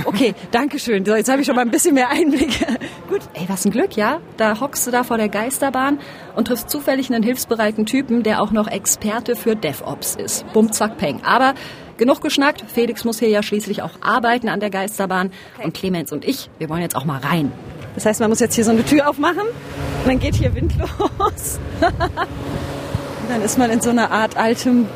Okay, 0.05 0.33
danke 0.51 0.79
schön. 0.79 1.05
So, 1.05 1.15
jetzt 1.15 1.29
habe 1.29 1.41
ich 1.41 1.45
schon 1.47 1.55
mal 1.55 1.61
ein 1.61 1.69
bisschen 1.69 1.93
mehr 1.93 2.09
Einblick. 2.09 2.49
Gut, 3.09 3.21
ey, 3.33 3.45
was 3.47 3.65
ein 3.65 3.71
Glück, 3.71 3.82
ja? 3.91 4.21
Da 4.37 4.61
hockst 4.61 4.87
du 4.87 4.91
da 4.91 5.03
vor 5.03 5.17
der 5.17 5.27
Geisterbahn 5.27 5.99
und 6.35 6.47
triffst 6.47 6.69
zufällig 6.69 7.11
einen 7.11 7.23
hilfsbereiten 7.23 7.85
Typen, 7.85 8.23
der 8.23 8.41
auch 8.41 8.51
noch 8.51 8.67
Experte 8.67 9.35
für 9.35 9.55
DevOps 9.55 10.15
ist. 10.15 10.45
Bum, 10.53 10.71
zack, 10.71 10.97
peng. 10.97 11.21
Aber 11.23 11.53
genug 11.97 12.21
geschnackt. 12.21 12.63
Felix 12.67 13.03
muss 13.03 13.19
hier 13.19 13.29
ja 13.29 13.43
schließlich 13.43 13.81
auch 13.81 13.91
arbeiten 14.01 14.49
an 14.49 14.59
der 14.59 14.69
Geisterbahn. 14.69 15.31
Und 15.63 15.73
Clemens 15.73 16.11
und 16.11 16.25
ich, 16.25 16.49
wir 16.57 16.69
wollen 16.69 16.81
jetzt 16.81 16.95
auch 16.95 17.05
mal 17.05 17.19
rein. 17.19 17.51
Das 17.95 18.05
heißt, 18.05 18.19
man 18.19 18.29
muss 18.29 18.39
jetzt 18.39 18.55
hier 18.55 18.63
so 18.63 18.71
eine 18.71 18.83
Tür 18.83 19.09
aufmachen 19.09 19.43
und 19.43 20.07
dann 20.07 20.19
geht 20.19 20.35
hier 20.35 20.55
Wind 20.55 20.73
los. 20.77 21.59
und 21.81 23.29
dann 23.29 23.41
ist 23.43 23.57
man 23.57 23.69
in 23.69 23.81
so 23.81 23.91
einer 23.91 24.11
Art 24.11 24.35
altem, 24.35 24.87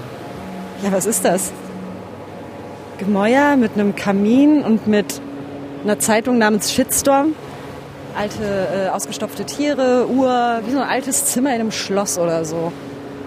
ja, 0.82 0.91
was 0.91 1.06
ist 1.06 1.23
das? 1.23 1.52
Gemäuer 2.97 3.56
mit 3.56 3.73
einem 3.73 3.95
Kamin 3.95 4.63
und 4.63 4.88
mit 4.88 5.21
einer 5.84 6.00
Zeitung 6.00 6.39
namens 6.39 6.73
Shitstorm. 6.73 7.36
Alte, 8.17 8.88
äh, 8.88 8.89
ausgestopfte 8.89 9.45
Tiere, 9.45 10.08
Uhr, 10.10 10.62
wie 10.65 10.71
so 10.71 10.80
ein 10.80 10.89
altes 10.89 11.25
Zimmer 11.25 11.49
in 11.49 11.62
einem 11.62 11.71
Schloss 11.71 12.17
oder 12.17 12.45
so. 12.45 12.71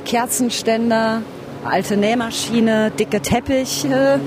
Kerzenständer, 0.04 1.22
alte 1.64 1.96
Nähmaschine, 1.96 2.90
dicke 2.90 3.20
Teppiche. 3.20 4.18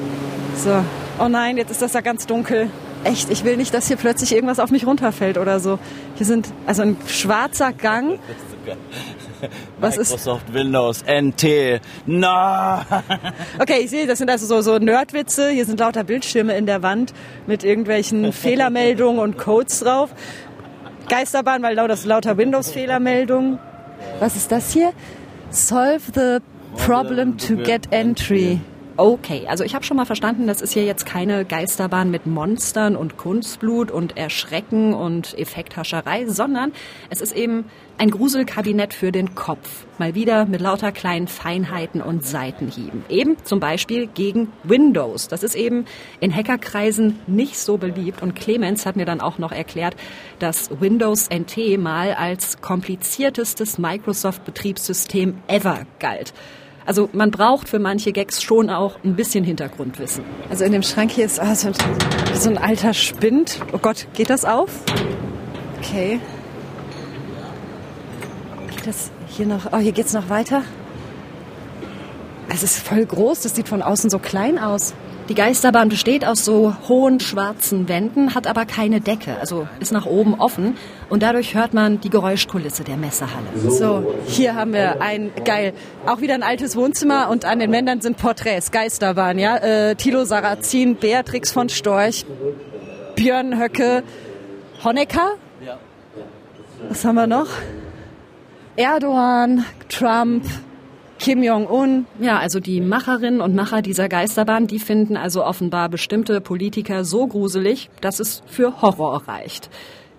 So. 0.55 0.83
Oh 1.19 1.27
nein, 1.27 1.57
jetzt 1.57 1.71
ist 1.71 1.81
das 1.81 1.91
da 1.91 2.01
ganz 2.01 2.25
dunkel 2.25 2.69
echt, 3.03 3.29
ich 3.29 3.43
will 3.43 3.57
nicht, 3.57 3.73
dass 3.73 3.87
hier 3.87 3.97
plötzlich 3.97 4.33
irgendwas 4.33 4.59
auf 4.59 4.71
mich 4.71 4.85
runterfällt 4.85 5.37
oder 5.37 5.59
so. 5.59 5.79
Hier 6.15 6.25
sind 6.25 6.51
also 6.65 6.81
ein 6.83 6.97
schwarzer 7.07 7.73
Gang. 7.73 8.19
Was 9.79 9.97
Microsoft 9.97 10.47
ist? 10.47 10.53
Windows 10.53 11.03
NT. 11.03 11.81
Na. 12.05 12.85
Okay, 13.59 13.81
ich 13.83 13.89
sehe, 13.89 14.07
das 14.07 14.19
sind 14.19 14.29
also 14.29 14.45
so, 14.45 14.61
so 14.61 14.77
Nerdwitze. 14.77 15.49
Hier 15.49 15.65
sind 15.65 15.81
lauter 15.81 16.05
Bildschirme 16.05 16.55
in 16.55 16.65
der 16.65 16.81
Wand 16.81 17.13
mit 17.45 17.65
irgendwelchen 17.65 18.31
Fehlermeldungen 18.33 19.19
und 19.19 19.37
Codes 19.37 19.81
drauf. 19.81 20.11
Geisterbahn, 21.09 21.61
weil 21.61 21.75
lauter, 21.75 21.97
lauter 22.05 22.37
Windows-Fehlermeldungen. 22.37 23.59
Was 24.19 24.35
ist 24.35 24.51
das 24.51 24.71
hier? 24.71 24.93
Solve 25.49 26.01
the 26.13 26.39
problem 26.77 27.37
to 27.37 27.55
get 27.57 27.91
entry. 27.91 28.59
Okay, 28.95 29.47
also 29.47 29.63
ich 29.63 29.73
habe 29.73 29.83
schon 29.83 29.97
mal 29.97 30.05
verstanden, 30.05 30.45
das 30.45 30.61
ist 30.61 30.73
hier 30.73 30.85
jetzt 30.85 31.07
keine 31.07 31.45
Geisterbahn 31.45 32.11
mit 32.11 32.27
Monstern 32.27 32.95
und 32.95 33.17
Kunstblut 33.17 33.89
und 33.89 34.17
Erschrecken 34.17 34.93
und 34.93 35.35
Effekthascherei, 35.35 36.27
sondern 36.27 36.73
es 37.09 37.19
ist 37.19 37.35
eben 37.35 37.65
ein 37.97 38.11
Gruselkabinett 38.11 38.93
für 38.93 39.11
den 39.11 39.33
Kopf. 39.33 39.87
Mal 39.97 40.13
wieder 40.13 40.45
mit 40.45 40.61
lauter 40.61 40.91
kleinen 40.91 41.27
Feinheiten 41.27 42.03
und 42.03 42.23
Seitenhieben. 42.23 43.03
Eben 43.09 43.37
zum 43.43 43.59
Beispiel 43.59 44.05
gegen 44.05 44.51
Windows. 44.63 45.27
Das 45.27 45.41
ist 45.41 45.55
eben 45.55 45.85
in 46.19 46.33
Hackerkreisen 46.33 47.19
nicht 47.25 47.57
so 47.57 47.77
beliebt. 47.77 48.21
Und 48.21 48.35
Clemens 48.35 48.85
hat 48.85 48.95
mir 48.95 49.05
dann 49.05 49.21
auch 49.21 49.39
noch 49.39 49.51
erklärt, 49.51 49.95
dass 50.37 50.69
Windows 50.81 51.29
NT 51.31 51.79
mal 51.79 52.13
als 52.13 52.61
kompliziertestes 52.61 53.79
Microsoft-Betriebssystem 53.79 55.39
ever 55.47 55.87
galt. 55.97 56.33
Also 56.85 57.09
man 57.13 57.31
braucht 57.31 57.69
für 57.69 57.79
manche 57.79 58.11
Gags 58.11 58.43
schon 58.43 58.69
auch 58.69 58.95
ein 59.03 59.15
bisschen 59.15 59.43
Hintergrundwissen. 59.43 60.23
Also 60.49 60.65
in 60.65 60.71
dem 60.71 60.83
Schrank 60.83 61.11
hier 61.11 61.25
ist 61.25 61.39
oh, 61.41 61.53
so, 61.55 61.69
ein, 61.69 61.73
so 62.33 62.49
ein 62.49 62.57
alter 62.57 62.93
Spind. 62.93 63.59
Oh 63.71 63.77
Gott, 63.77 64.07
geht 64.13 64.29
das 64.29 64.43
auf? 64.43 64.69
Okay. 65.79 66.19
Geht 68.75 68.87
das 68.87 69.11
hier 69.27 69.45
noch? 69.45 69.71
Oh, 69.71 69.77
hier 69.77 69.93
geht's 69.93 70.13
noch 70.13 70.29
weiter. 70.29 70.63
Es 72.49 72.63
ist 72.63 72.79
voll 72.79 73.05
groß. 73.05 73.41
Das 73.41 73.55
sieht 73.55 73.69
von 73.69 73.81
außen 73.81 74.09
so 74.09 74.19
klein 74.19 74.59
aus. 74.59 74.93
Die 75.33 75.41
Geisterbahn 75.41 75.89
besteht 75.89 76.25
aus 76.25 76.45
so 76.45 76.75
hohen 76.87 77.19
schwarzen 77.19 77.89
Wänden, 77.89 78.35
hat 78.35 78.45
aber 78.45 78.67
keine 78.67 79.01
Decke, 79.01 79.35
also 79.39 79.67
ist 79.79 79.91
nach 79.91 80.05
oben 80.05 80.35
offen 80.35 80.77
und 81.09 81.23
dadurch 81.23 81.55
hört 81.55 81.73
man 81.73 81.99
die 81.99 82.11
Geräuschkulisse 82.11 82.83
der 82.83 82.97
Messehalle. 82.97 83.47
So, 83.55 84.13
hier 84.27 84.53
haben 84.53 84.73
wir 84.73 85.01
ein, 85.01 85.31
geil, 85.43 85.73
auch 86.05 86.21
wieder 86.21 86.35
ein 86.35 86.43
altes 86.43 86.75
Wohnzimmer 86.75 87.31
und 87.31 87.45
an 87.45 87.57
den 87.57 87.71
Wänden 87.71 87.99
sind 87.99 88.17
Porträts, 88.17 88.69
Geisterbahn, 88.69 89.39
ja, 89.39 89.57
äh, 89.57 89.95
Thilo 89.95 90.23
Sarrazin, 90.23 90.97
Beatrix 90.97 91.51
von 91.51 91.67
Storch, 91.67 92.27
Björn 93.15 93.59
Höcke, 93.59 94.03
Honecker. 94.83 95.31
Was 96.89 97.03
haben 97.05 97.15
wir 97.15 97.25
noch? 97.25 97.47
Erdogan, 98.75 99.65
Trump, 99.89 100.45
Kim 101.23 101.41
Jong-un. 101.41 102.05
Ja, 102.19 102.37
also 102.39 102.59
die 102.59 102.81
Macherinnen 102.81 103.39
und 103.39 103.55
Macher 103.55 103.81
dieser 103.81 104.09
Geisterbahn, 104.09 104.67
die 104.67 104.79
finden 104.79 105.15
also 105.15 105.45
offenbar 105.45 105.87
bestimmte 105.87 106.41
Politiker 106.41 107.05
so 107.05 107.27
gruselig, 107.27 107.89
dass 108.01 108.19
es 108.19 108.43
für 108.45 108.81
Horror 108.81 109.25
reicht. 109.25 109.69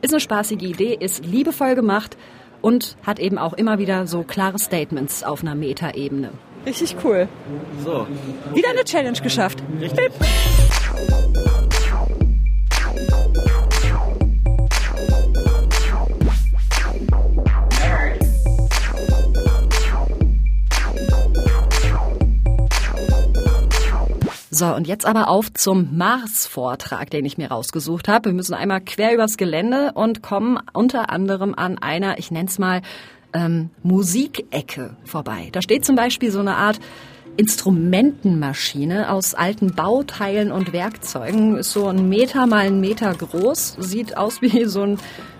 Ist 0.00 0.14
eine 0.14 0.20
spaßige 0.20 0.62
Idee, 0.62 0.96
ist 0.98 1.26
liebevoll 1.26 1.74
gemacht 1.74 2.16
und 2.62 2.96
hat 3.02 3.18
eben 3.18 3.36
auch 3.36 3.52
immer 3.52 3.78
wieder 3.78 4.06
so 4.06 4.22
klare 4.22 4.58
Statements 4.58 5.24
auf 5.24 5.42
einer 5.42 5.54
Metaebene. 5.54 6.30
Richtig 6.64 6.96
cool. 7.04 7.28
So. 7.84 8.06
Wieder 8.54 8.70
eine 8.70 8.84
Challenge 8.84 9.20
geschafft. 9.20 9.62
Richtig. 9.78 10.10
So, 24.54 24.72
und 24.72 24.86
jetzt 24.86 25.04
aber 25.04 25.26
auf 25.26 25.52
zum 25.52 25.96
Mars-Vortrag, 25.96 27.10
den 27.10 27.24
ich 27.24 27.36
mir 27.36 27.48
rausgesucht 27.48 28.06
habe. 28.06 28.26
Wir 28.26 28.34
müssen 28.34 28.54
einmal 28.54 28.80
quer 28.80 29.12
übers 29.12 29.36
Gelände 29.36 29.90
und 29.94 30.22
kommen 30.22 30.60
unter 30.72 31.10
anderem 31.10 31.56
an 31.56 31.78
einer, 31.78 32.20
ich 32.20 32.30
nenne 32.30 32.48
es 32.48 32.60
mal, 32.60 32.80
ähm, 33.32 33.70
Musikecke 33.82 34.96
vorbei. 35.04 35.48
Da 35.50 35.60
steht 35.60 35.84
zum 35.84 35.96
Beispiel 35.96 36.30
so 36.30 36.38
eine 36.38 36.54
Art 36.54 36.78
Instrumentenmaschine 37.36 39.10
aus 39.10 39.34
alten 39.34 39.74
Bauteilen 39.74 40.52
und 40.52 40.72
Werkzeugen. 40.72 41.56
Ist 41.56 41.72
so 41.72 41.88
ein 41.88 42.08
Meter 42.08 42.46
mal 42.46 42.66
ein 42.66 42.80
Meter 42.80 43.12
groß, 43.14 43.76
sieht 43.78 44.16
aus 44.16 44.42
wie 44.42 44.64
so 44.64 44.82
ein 44.82 44.98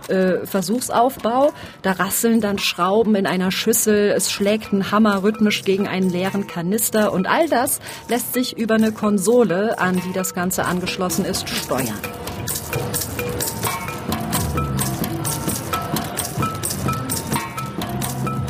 äh, 0.09 0.47
Versuchsaufbau. 0.47 1.53
Da 1.83 1.93
rasseln 1.93 2.41
dann 2.41 2.59
Schrauben 2.59 3.15
in 3.15 3.27
einer 3.27 3.51
Schüssel, 3.51 4.11
es 4.11 4.31
schlägt 4.31 4.73
ein 4.73 4.91
Hammer 4.91 5.23
rhythmisch 5.23 5.65
gegen 5.65 5.87
einen 5.87 6.11
leeren 6.11 6.47
Kanister 6.47 7.13
und 7.13 7.27
all 7.27 7.49
das 7.49 7.81
lässt 8.09 8.35
sich 8.35 8.57
über 8.59 8.75
eine 8.75 8.93
Konsole, 8.93 9.79
an 9.79 10.01
die 10.07 10.13
das 10.13 10.35
Ganze 10.35 10.65
angeschlossen 10.65 11.25
ist, 11.25 11.49
steuern. 11.49 12.24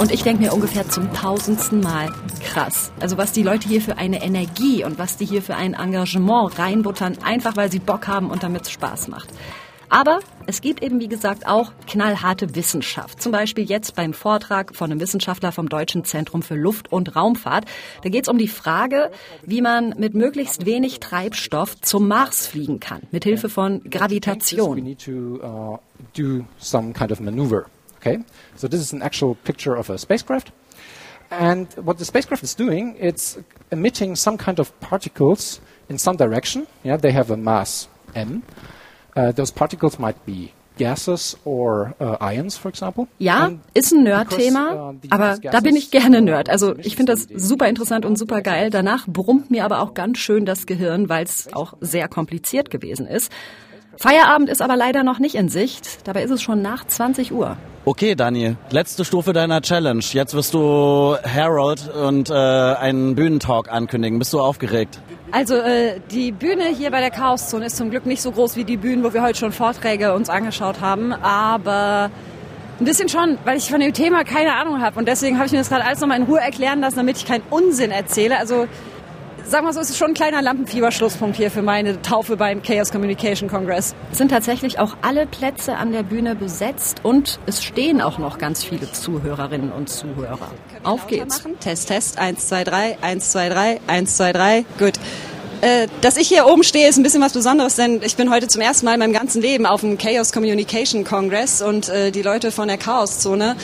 Und 0.05 0.13
ich 0.13 0.23
denke 0.23 0.43
mir 0.43 0.53
ungefähr 0.53 0.87
zum 0.87 1.11
tausendsten 1.15 1.81
Mal, 1.81 2.11
krass. 2.45 2.93
Also 3.01 3.17
was 3.17 3.33
die 3.33 3.43
Leute 3.43 3.67
hier 3.67 3.81
für 3.81 3.97
eine 3.97 4.23
Energie 4.23 4.85
und 4.85 4.99
was 4.99 5.17
die 5.17 5.25
hier 5.25 5.41
für 5.41 5.55
ein 5.55 5.73
Engagement 5.73 6.59
reinbuttern, 6.59 7.17
einfach 7.25 7.57
weil 7.57 7.73
sie 7.73 7.79
Bock 7.79 8.07
haben 8.07 8.29
und 8.29 8.43
damit 8.43 8.69
Spaß 8.69 9.09
macht. 9.09 9.31
Aber 9.89 10.21
es 10.47 10.61
gibt 10.61 10.83
eben, 10.83 11.01
wie 11.01 11.09
gesagt, 11.09 11.47
auch 11.47 11.73
knallharte 11.87 12.55
Wissenschaft. 12.55 13.23
Zum 13.23 13.33
Beispiel 13.33 13.65
jetzt 13.65 13.95
beim 13.95 14.13
Vortrag 14.13 14.77
von 14.77 14.91
einem 14.91 15.01
Wissenschaftler 15.01 15.53
vom 15.53 15.71
Deutschen 15.71 16.05
Zentrum 16.05 16.43
für 16.43 16.55
Luft- 16.55 16.93
und 16.93 17.17
Raumfahrt. 17.17 17.65
Da 18.03 18.11
geht 18.11 18.25
es 18.25 18.29
um 18.29 18.37
die 18.37 18.49
Frage, 18.49 19.11
wie 19.47 19.63
man 19.63 19.95
mit 19.97 20.13
möglichst 20.13 20.67
wenig 20.67 21.01
Treibstoff 21.01 21.81
zum 21.81 22.09
Mars 22.09 22.47
fliegen 22.47 22.79
kann, 22.79 23.01
mit 23.11 23.25
Hilfe 23.25 23.49
von 23.49 23.81
Gravitation. 23.89 24.97
Okay, 28.05 28.23
so 28.57 28.69
this 28.69 28.81
is 28.81 28.93
an 28.93 29.01
actual 29.01 29.35
picture 29.45 29.75
of 29.75 29.89
a 29.89 29.97
spacecraft. 29.97 30.53
And 31.31 31.69
what 31.77 31.97
the 31.97 32.05
spacecraft 32.05 32.43
is 32.43 32.55
doing, 32.55 32.97
it's 33.01 33.39
emitting 33.71 34.15
some 34.15 34.37
kind 34.37 34.59
of 34.61 34.79
particles 34.81 35.61
in 35.89 35.97
some 35.97 36.17
direction. 36.17 36.67
Yeah, 36.85 36.99
they 36.99 37.13
have 37.13 37.31
a 37.31 37.37
mass 37.37 37.89
m. 38.15 38.43
Uh, 39.17 39.33
those 39.33 39.51
particles 39.51 39.99
might 39.99 40.27
be 40.27 40.53
gases 40.77 41.37
or 41.47 41.95
uh, 41.99 42.19
ions, 42.21 42.59
for 42.59 42.69
example. 42.69 43.09
Ja, 43.19 43.53
ist 43.73 43.93
ein 43.93 44.03
Nerd-Thema, 44.03 44.91
uh, 44.91 44.95
aber 45.09 45.39
da 45.39 45.61
bin 45.61 45.75
ich 45.75 45.91
gerne 45.91 46.21
Nerd. 46.21 46.51
Also 46.51 46.77
ich 46.79 46.97
finde 46.97 47.13
das 47.13 47.27
super 47.35 47.69
interessant 47.69 48.05
und 48.05 48.19
super 48.19 48.43
geil. 48.43 48.69
Danach 48.69 49.07
brummt 49.07 49.51
mir 49.51 49.65
aber 49.65 49.81
auch 49.81 49.95
ganz 49.95 50.19
schön 50.19 50.45
das 50.45 50.67
Gehirn, 50.67 51.09
weil 51.09 51.25
es 51.25 51.51
auch 51.55 51.75
sehr 51.81 52.09
kompliziert 52.09 52.71
gewesen 52.71 53.07
ist. 53.07 53.33
Feierabend 53.99 54.49
ist 54.49 54.63
aber 54.63 54.77
leider 54.77 55.03
noch 55.03 55.19
nicht 55.19 55.35
in 55.35 55.49
Sicht. 55.49 56.07
Dabei 56.07 56.23
ist 56.23 56.31
es 56.31 56.43
schon 56.43 56.63
nach 56.63 56.87
20 56.87 57.33
Uhr. 57.33 57.57
Okay, 57.87 58.15
Dani, 58.15 58.57
letzte 58.71 59.05
Stufe 59.05 59.33
deiner 59.35 59.61
Challenge. 59.61 60.03
Jetzt 60.03 60.35
wirst 60.35 60.55
du 60.55 61.17
Harold 61.23 61.89
und 61.95 62.31
äh, 62.31 62.33
einen 62.33 63.15
Bühnentalk 63.15 63.71
ankündigen. 63.71 64.19
Bist 64.19 64.33
du 64.33 64.41
aufgeregt? 64.41 65.01
Also 65.33 65.57
äh, 65.57 66.01
die 66.11 66.33
Bühne 66.33 66.65
hier 66.67 66.91
bei 66.91 67.01
der 67.01 67.11
Chaoszone 67.11 67.67
ist 67.67 67.77
zum 67.77 67.91
Glück 67.91 68.07
nicht 68.07 68.23
so 68.23 68.31
groß 68.33 68.57
wie 68.57 68.65
die 68.65 68.79
Bühnen, 68.79 69.05
wo 69.05 69.13
wir 69.13 69.23
heute 69.23 69.39
schon 69.39 69.53
Vorträge 69.53 70.15
uns 70.15 70.31
angeschaut 70.31 70.81
haben, 70.81 71.13
aber 71.13 72.11
ein 72.81 72.85
bisschen 72.85 73.09
schon, 73.09 73.39
weil 73.45 73.59
ich 73.59 73.69
von 73.69 73.81
dem 73.81 73.93
Thema 73.93 74.25
keine 74.25 74.55
Ahnung 74.55 74.81
habe 74.81 74.99
und 74.99 75.07
deswegen 75.07 75.37
habe 75.37 75.47
ich 75.47 75.53
mir 75.53 75.59
das 75.59 75.69
gerade 75.69 75.85
alles 75.85 76.01
nochmal 76.01 76.19
in 76.19 76.25
Ruhe 76.25 76.41
erklären 76.41 76.81
lassen, 76.81 76.97
damit 76.97 77.19
ich 77.19 77.27
keinen 77.27 77.43
Unsinn 77.51 77.91
erzähle. 77.91 78.39
Also 78.39 78.67
sagen 79.47 79.67
wir 79.67 79.73
so, 79.73 79.81
es 79.81 79.91
ist 79.91 79.99
schon 79.99 80.13
ein 80.13 80.15
kleiner 80.15 80.43
Lampenfieber-Schlusspunkt 80.43 81.37
hier 81.37 81.51
für 81.51 81.63
meine 81.63 82.01
Taufe 82.03 82.37
beim 82.37 82.63
Chaos 82.63 82.91
Communication 82.91 83.49
Congress. 83.49 83.95
Es 84.11 84.19
sind 84.19 84.31
tatsächlich 84.31 84.79
auch 84.79 84.97
alle 85.03 85.27
Plätze 85.27 85.77
an 85.77 85.93
der 85.93 86.03
Bühne 86.03 86.35
besetzt 86.35 87.01
und 87.03 87.39
es 87.47 87.63
stehen 87.63 88.01
auch 88.01 88.19
noch 88.19 88.39
ganz 88.39 88.65
viele 88.65 88.91
Zuhörerinnen 88.91 89.73
und 89.73 89.89
Zuhörer. 89.89 90.51
Auf 90.83 91.07
geht's. 91.07 91.45
Machen? 91.45 91.59
Test, 91.61 91.89
Test, 91.89 92.19
1, 92.19 92.49
2, 92.49 92.65
3, 92.65 92.99
1, 93.01 93.31
2, 93.31 93.49
3, 93.49 93.81
1, 93.87 94.17
2, 94.17 94.33
3, 94.33 94.65
gut. 94.79 94.95
Äh, 95.61 95.89
dass 96.01 96.17
ich 96.17 96.29
hier 96.29 96.47
oben 96.47 96.63
stehe, 96.63 96.89
ist 96.89 96.99
ein 96.99 97.03
bisschen 97.03 97.23
was 97.23 97.33
Besonderes, 97.33 97.77
denn 97.77 98.03
ich 98.03 98.17
bin 98.17 98.31
heute 98.31 98.49
zum 98.49 98.61
ersten 98.61 98.85
Mal 98.85 98.95
in 98.95 99.01
meinem 99.01 99.15
ganzen 99.15 99.41
Leben 99.41 99.67
auf 99.67 99.81
dem 99.81 99.97
Chaos 99.97 100.33
Communication 100.33 101.05
Congress 101.05 101.63
und 101.63 101.89
äh, 101.89 102.11
die 102.11 102.23
Leute 102.23 102.51
von 102.51 102.69
der 102.69 102.77
Chaoszone 102.77 103.57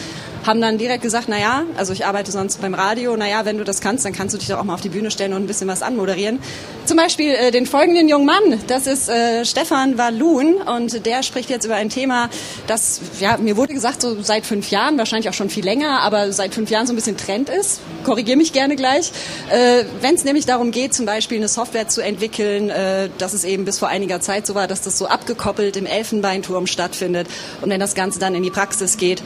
haben 0.46 0.60
dann 0.60 0.78
direkt 0.78 1.02
gesagt, 1.02 1.26
na 1.28 1.38
ja, 1.38 1.64
also 1.76 1.92
ich 1.92 2.06
arbeite 2.06 2.30
sonst 2.30 2.60
beim 2.60 2.74
Radio, 2.74 3.16
na 3.16 3.28
ja, 3.28 3.44
wenn 3.44 3.58
du 3.58 3.64
das 3.64 3.80
kannst, 3.80 4.04
dann 4.04 4.12
kannst 4.12 4.34
du 4.34 4.38
dich 4.38 4.48
doch 4.48 4.58
auch 4.58 4.64
mal 4.64 4.74
auf 4.74 4.80
die 4.80 4.88
Bühne 4.88 5.10
stellen 5.10 5.32
und 5.32 5.42
ein 5.42 5.46
bisschen 5.46 5.68
was 5.68 5.82
anmoderieren. 5.82 6.38
Zum 6.86 6.96
Beispiel 6.96 7.32
äh, 7.32 7.50
den 7.50 7.66
folgenden 7.66 8.08
jungen 8.08 8.26
Mann, 8.26 8.60
das 8.66 8.86
ist 8.86 9.08
äh, 9.08 9.44
Stefan 9.44 9.98
Walun 9.98 10.54
und 10.56 11.04
der 11.06 11.22
spricht 11.22 11.50
jetzt 11.50 11.64
über 11.64 11.76
ein 11.76 11.88
Thema, 11.88 12.30
das, 12.66 13.00
ja, 13.20 13.36
mir 13.36 13.56
wurde 13.56 13.74
gesagt, 13.74 14.02
so 14.02 14.22
seit 14.22 14.46
fünf 14.46 14.70
Jahren, 14.70 14.98
wahrscheinlich 14.98 15.28
auch 15.28 15.34
schon 15.34 15.50
viel 15.50 15.64
länger, 15.64 16.00
aber 16.00 16.32
seit 16.32 16.54
fünf 16.54 16.70
Jahren 16.70 16.86
so 16.86 16.92
ein 16.92 16.96
bisschen 16.96 17.16
Trend 17.16 17.48
ist. 17.48 17.80
Korrigiere 18.04 18.36
mich 18.36 18.52
gerne 18.52 18.76
gleich. 18.76 19.12
Äh, 19.50 19.84
wenn 20.00 20.14
es 20.14 20.24
nämlich 20.24 20.46
darum 20.46 20.70
geht, 20.70 20.94
zum 20.94 21.06
Beispiel 21.06 21.38
eine 21.38 21.48
Software 21.48 21.88
zu 21.88 22.02
entwickeln, 22.02 22.70
äh, 22.70 23.10
dass 23.18 23.34
es 23.34 23.44
eben 23.44 23.64
bis 23.64 23.78
vor 23.78 23.88
einiger 23.88 24.20
Zeit 24.20 24.46
so 24.46 24.54
war, 24.54 24.66
dass 24.66 24.80
das 24.80 24.96
so 24.96 25.06
abgekoppelt 25.06 25.76
im 25.76 25.86
Elfenbeinturm 25.86 26.66
stattfindet 26.66 27.28
und 27.60 27.70
wenn 27.70 27.80
das 27.80 27.94
Ganze 27.94 28.18
dann 28.18 28.34
in 28.34 28.42
die 28.42 28.50
Praxis 28.50 28.96
geht, 28.96 29.22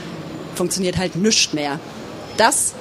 funktioniert 0.55 0.97
halt 0.97 1.17
nichts 1.17 1.53
mehr. 1.53 1.79
Das 2.37 2.75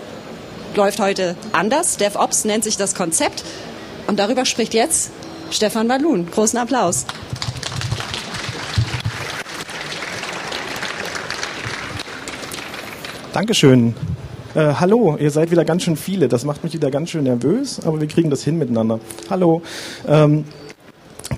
läuft 0.75 0.99
heute 0.99 1.35
anders. 1.51 1.97
DevOps 1.97 2.45
nennt 2.45 2.63
sich 2.63 2.77
das 2.77 2.95
Konzept. 2.95 3.43
Und 4.07 4.19
darüber 4.19 4.45
spricht 4.45 4.73
jetzt 4.73 5.11
Stefan 5.51 5.87
Balun. 5.87 6.29
Großen 6.29 6.57
Applaus. 6.57 7.05
Dankeschön. 13.33 13.95
Äh, 14.55 14.75
hallo, 14.79 15.17
ihr 15.19 15.31
seid 15.31 15.49
wieder 15.49 15.65
ganz 15.65 15.81
schön 15.81 15.95
viele. 15.95 16.27
Das 16.27 16.45
macht 16.45 16.63
mich 16.63 16.73
wieder 16.73 16.91
ganz 16.91 17.09
schön 17.09 17.23
nervös, 17.23 17.79
aber 17.83 17.99
wir 17.99 18.07
kriegen 18.07 18.29
das 18.29 18.43
hin 18.43 18.59
miteinander. 18.59 18.99
Hallo. 19.29 19.63
Ähm, 20.07 20.45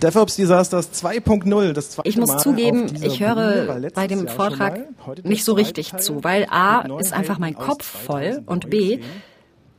DevOps 0.05 0.35
Disasters 0.35 0.91
2.0, 1.03 1.73
das 1.73 1.89
zweite 1.89 2.07
Ich 2.07 2.15
muss 2.15 2.29
Mal 2.29 2.37
zugeben, 2.37 2.85
ich 3.01 3.21
höre 3.21 3.73
Bühne, 3.73 3.89
bei 3.89 4.05
dem 4.05 4.27
Jahr 4.27 4.35
Vortrag 4.35 4.81
nicht 5.23 5.43
so 5.43 5.53
richtig 5.53 5.89
Teil 5.91 5.99
zu, 5.99 6.23
weil 6.23 6.45
A 6.51 6.81
ist 6.99 7.11
einfach 7.11 7.39
mein 7.39 7.55
Kopf 7.55 7.83
voll 7.83 8.43
und 8.45 8.65
2019. 8.65 8.69
B, 8.69 8.99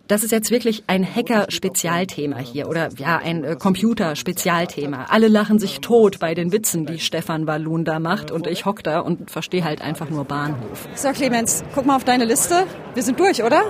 das 0.08 0.24
ist 0.24 0.32
jetzt 0.32 0.50
wirklich 0.50 0.82
ein 0.88 1.06
Hacker-Spezialthema 1.06 2.38
hier 2.38 2.68
oder 2.68 2.88
ja, 2.96 3.18
ein 3.18 3.44
äh, 3.44 3.54
Computer-Spezialthema. 3.54 5.06
Alle 5.10 5.28
lachen 5.28 5.60
sich 5.60 5.80
tot 5.80 6.18
bei 6.18 6.34
den 6.34 6.50
Witzen, 6.50 6.86
die 6.86 6.98
Stefan 6.98 7.46
Walun 7.46 7.84
da 7.84 8.00
macht 8.00 8.32
und 8.32 8.48
ich 8.48 8.66
hock 8.66 8.82
da 8.82 8.98
und 8.98 9.30
verstehe 9.30 9.62
halt 9.62 9.80
einfach 9.80 10.10
nur 10.10 10.24
Bahnhof. 10.24 10.88
So, 10.96 11.10
Clemens, 11.10 11.62
guck 11.72 11.86
mal 11.86 11.94
auf 11.94 12.04
deine 12.04 12.24
Liste. 12.24 12.64
Wir 12.94 13.04
sind 13.04 13.20
durch, 13.20 13.44
oder? 13.44 13.62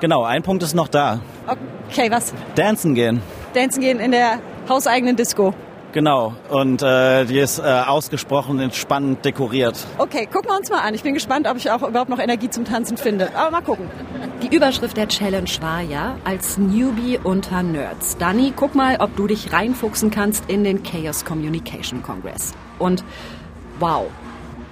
Genau, 0.00 0.24
ein 0.24 0.42
Punkt 0.42 0.64
ist 0.64 0.74
noch 0.74 0.88
da. 0.88 1.20
Okay, 1.88 2.10
was? 2.10 2.34
Dancen 2.56 2.96
gehen. 2.96 3.22
Dancen 3.54 3.80
gehen 3.80 4.00
in 4.00 4.10
der 4.10 4.40
hauseigenen 4.68 5.14
Disco. 5.14 5.54
Genau, 5.92 6.34
und 6.48 6.82
äh, 6.82 7.24
die 7.24 7.38
ist 7.38 7.58
äh, 7.58 7.62
ausgesprochen 7.62 8.60
entspannend 8.60 9.24
dekoriert. 9.24 9.76
Okay, 9.98 10.26
gucken 10.26 10.50
wir 10.50 10.56
uns 10.56 10.70
mal 10.70 10.80
an. 10.80 10.94
Ich 10.94 11.02
bin 11.02 11.14
gespannt, 11.14 11.48
ob 11.48 11.56
ich 11.56 11.70
auch 11.70 11.82
überhaupt 11.82 12.10
noch 12.10 12.20
Energie 12.20 12.48
zum 12.48 12.64
Tanzen 12.64 12.96
finde. 12.96 13.34
Aber 13.34 13.50
mal 13.50 13.60
gucken. 13.60 13.86
Die 14.42 14.54
Überschrift 14.54 14.96
der 14.96 15.08
Challenge 15.08 15.50
war 15.60 15.80
ja 15.80 16.16
als 16.24 16.58
Newbie 16.58 17.18
unter 17.22 17.62
Nerds. 17.62 18.16
Dani, 18.18 18.52
guck 18.54 18.74
mal, 18.76 18.98
ob 19.00 19.16
du 19.16 19.26
dich 19.26 19.52
reinfuchsen 19.52 20.10
kannst 20.10 20.44
in 20.48 20.62
den 20.62 20.84
Chaos 20.84 21.24
Communication 21.24 22.02
Congress. 22.02 22.54
Und 22.78 23.02
wow. 23.80 24.06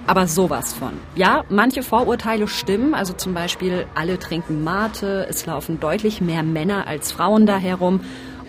Aber 0.07 0.25
sowas 0.25 0.73
von. 0.73 0.93
Ja, 1.15 1.43
manche 1.49 1.83
Vorurteile 1.83 2.47
stimmen, 2.47 2.95
also 2.95 3.13
zum 3.13 3.33
Beispiel 3.33 3.85
alle 3.93 4.17
trinken 4.17 4.63
Mate, 4.63 5.27
es 5.29 5.45
laufen 5.45 5.79
deutlich 5.79 6.19
mehr 6.19 6.41
Männer 6.41 6.87
als 6.87 7.11
Frauen 7.11 7.45
da 7.45 7.57
herum 7.57 7.99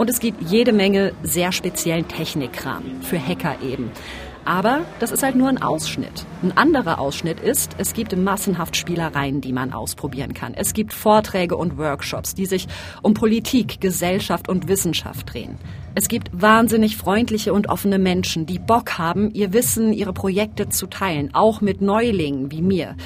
und 0.00 0.08
es 0.08 0.18
gibt 0.18 0.50
jede 0.50 0.72
Menge 0.72 1.12
sehr 1.22 1.52
speziellen 1.52 2.08
Technikkram, 2.08 3.02
für 3.02 3.20
Hacker 3.20 3.56
eben. 3.62 3.90
Aber 4.46 4.80
das 4.98 5.12
ist 5.12 5.22
halt 5.22 5.36
nur 5.36 5.50
ein 5.50 5.60
Ausschnitt. 5.60 6.24
Ein 6.42 6.56
anderer 6.56 6.98
Ausschnitt 6.98 7.38
ist, 7.38 7.72
es 7.76 7.92
gibt 7.92 8.16
massenhaft 8.16 8.78
Spielereien, 8.78 9.42
die 9.42 9.52
man 9.52 9.74
ausprobieren 9.74 10.32
kann. 10.32 10.54
Es 10.54 10.72
gibt 10.72 10.94
Vorträge 10.94 11.54
und 11.54 11.76
Workshops, 11.76 12.34
die 12.34 12.46
sich 12.46 12.66
um 13.02 13.12
Politik, 13.12 13.82
Gesellschaft 13.82 14.48
und 14.48 14.68
Wissenschaft 14.68 15.34
drehen. 15.34 15.58
Es 15.94 16.08
gibt 16.08 16.30
wahnsinnig 16.32 16.96
freundliche 16.96 17.52
und 17.52 17.68
offene 17.68 17.98
Menschen, 17.98 18.46
die 18.46 18.58
Bock 18.58 18.96
haben, 18.96 19.30
ihr 19.34 19.52
Wissen, 19.52 19.92
ihre 19.92 20.14
Projekte 20.14 20.70
zu 20.70 20.86
teilen, 20.86 21.34
auch 21.34 21.60
mit 21.60 21.82
Neulingen 21.82 22.50
wie 22.50 22.62
mir. 22.62 22.96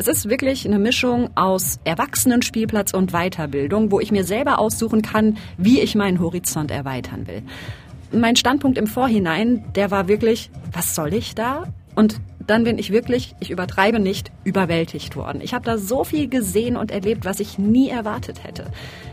Es 0.00 0.06
ist 0.06 0.28
wirklich 0.28 0.64
eine 0.64 0.78
Mischung 0.78 1.28
aus 1.34 1.80
Erwachsenenspielplatz 1.82 2.94
und 2.94 3.10
Weiterbildung, 3.10 3.90
wo 3.90 3.98
ich 3.98 4.12
mir 4.12 4.22
selber 4.22 4.60
aussuchen 4.60 5.02
kann, 5.02 5.38
wie 5.56 5.80
ich 5.80 5.96
meinen 5.96 6.20
Horizont 6.20 6.70
erweitern 6.70 7.26
will. 7.26 7.42
Mein 8.12 8.36
Standpunkt 8.36 8.78
im 8.78 8.86
Vorhinein, 8.86 9.64
der 9.74 9.90
war 9.90 10.06
wirklich, 10.06 10.50
was 10.70 10.94
soll 10.94 11.14
ich 11.14 11.34
da? 11.34 11.64
Und 11.96 12.20
dann 12.46 12.62
bin 12.62 12.78
ich 12.78 12.92
wirklich, 12.92 13.34
ich 13.40 13.50
übertreibe 13.50 13.98
nicht, 13.98 14.30
überwältigt 14.44 15.16
worden. 15.16 15.40
Ich 15.42 15.52
habe 15.52 15.64
da 15.64 15.76
so 15.78 16.04
viel 16.04 16.28
gesehen 16.28 16.76
und 16.76 16.92
erlebt, 16.92 17.24
was 17.24 17.40
ich 17.40 17.58
nie 17.58 17.88
erwartet 17.88 18.44
hätte. 18.44 18.66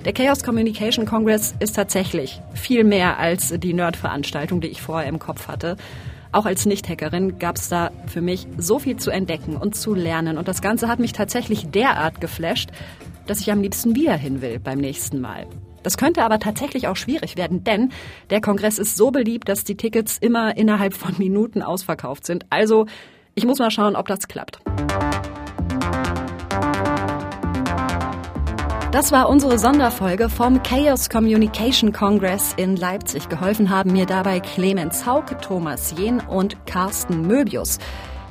Der 0.06 0.14
Chaos 0.14 0.44
Communication 0.44 1.08
Congress 1.08 1.56
ist 1.58 1.76
tatsächlich 1.76 2.40
viel 2.54 2.84
mehr 2.84 3.18
als 3.18 3.52
die 3.58 3.74
Nerd-Veranstaltung, 3.74 4.62
die 4.62 4.68
ich 4.68 4.84
vorher 4.84 5.10
im 5.10 5.18
Kopf 5.18 5.48
hatte. 5.48 5.78
Auch 6.36 6.46
als 6.46 6.66
Nicht-Hackerin 6.66 7.40
gab 7.40 7.56
es 7.56 7.70
da 7.70 7.92
für 8.08 8.20
mich 8.20 8.46
so 8.58 8.78
viel 8.78 8.98
zu 8.98 9.10
entdecken 9.10 9.56
und 9.56 9.74
zu 9.74 9.94
lernen. 9.94 10.38
Und 10.38 10.50
das 10.50 10.62
Ganze 10.62 10.90
hat 10.90 11.00
mich 11.00 11.14
tatsächlich 11.14 11.70
derart 11.70 12.20
geflasht, 12.20 12.72
dass 13.26 13.40
ich 13.40 13.54
am 13.54 13.62
liebsten 13.62 13.96
wieder 13.96 14.18
hin 14.18 14.42
will 14.42 14.60
beim 14.60 14.80
nächsten 14.80 15.22
Mal. 15.22 15.48
Das 15.82 15.96
könnte 15.96 16.24
aber 16.24 16.40
tatsächlich 16.40 16.90
auch 16.90 16.98
schwierig 16.98 17.38
werden, 17.38 17.64
denn 17.64 17.94
der 18.32 18.42
Kongress 18.42 18.80
ist 18.80 18.98
so 18.98 19.12
beliebt, 19.12 19.48
dass 19.48 19.64
die 19.64 19.78
Tickets 19.78 20.18
immer 20.18 20.58
innerhalb 20.58 20.94
von 20.94 21.16
Minuten 21.18 21.62
ausverkauft 21.62 22.26
sind. 22.26 22.46
Also 22.50 22.86
ich 23.34 23.46
muss 23.46 23.60
mal 23.60 23.72
schauen, 23.72 23.96
ob 23.96 24.10
das 24.10 24.28
klappt. 24.28 24.60
Das 28.96 29.12
war 29.12 29.28
unsere 29.28 29.60
Sonderfolge 29.60 30.30
vom 30.30 30.64
Chaos 30.64 31.10
Communication 31.10 31.92
Congress 31.92 32.54
in 32.56 32.78
Leipzig. 32.78 33.28
Geholfen 33.28 33.70
haben 33.70 33.92
mir 33.92 34.06
dabei 34.06 34.40
Clemens 34.40 35.06
Hauke, 35.06 35.36
Thomas 35.38 35.94
Jehn 35.98 36.22
und 36.22 36.56
Carsten 36.66 37.28
Möbius. 37.28 37.78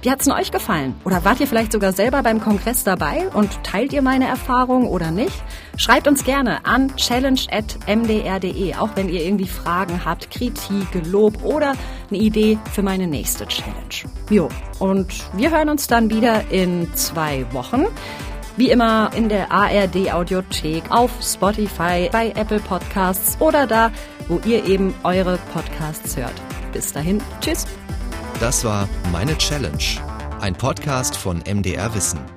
Wie 0.01 0.11
hat's 0.11 0.25
denn 0.25 0.33
euch 0.33 0.51
gefallen? 0.53 0.95
Oder 1.05 1.23
wart 1.23 1.41
ihr 1.41 1.47
vielleicht 1.47 1.73
sogar 1.73 1.93
selber 1.93 2.23
beim 2.23 2.41
Kongress 2.41 2.83
dabei 2.83 3.29
und 3.35 3.63
teilt 3.63 3.93
ihr 3.93 4.01
meine 4.01 4.27
Erfahrungen 4.27 4.89
oder 4.89 5.11
nicht? 5.11 5.35
Schreibt 5.77 6.09
uns 6.09 6.25
gerne 6.25 6.65
an 6.65 6.97
challenge.mdr.de, 6.97 8.75
auch 8.77 8.91
wenn 8.95 9.11
ihr 9.11 9.23
irgendwie 9.23 9.49
Fragen 9.49 10.03
habt, 10.07 10.31
Kritik, 10.31 10.89
Lob 11.11 11.45
oder 11.45 11.75
eine 12.09 12.19
Idee 12.19 12.59
für 12.73 12.83
meine 12.83 13.07
nächste 13.07 13.47
Challenge. 13.47 14.15
Jo, 14.31 14.49
und 14.79 15.13
wir 15.35 15.51
hören 15.51 15.69
uns 15.69 15.89
dann 15.89 16.09
wieder 16.09 16.51
in 16.51 16.89
zwei 16.95 17.45
Wochen. 17.53 17.85
Wie 18.57 18.71
immer 18.71 19.11
in 19.15 19.29
der 19.29 19.51
ARD 19.51 20.13
Audiothek, 20.13 20.85
auf 20.91 21.11
Spotify, 21.21 22.09
bei 22.13 22.33
Apple 22.37 22.61
Podcasts 22.61 23.37
oder 23.41 23.67
da, 23.67 23.91
wo 24.29 24.41
ihr 24.45 24.65
eben 24.65 24.95
eure 25.03 25.39
Podcasts 25.53 26.17
hört. 26.17 26.35
Bis 26.73 26.93
dahin, 26.93 27.21
tschüss. 27.41 27.67
Das 28.39 28.65
war 28.65 28.89
Meine 29.11 29.37
Challenge, 29.39 29.85
ein 30.41 30.55
Podcast 30.55 31.17
von 31.17 31.43
MDR 31.49 31.93
Wissen. 31.95 32.34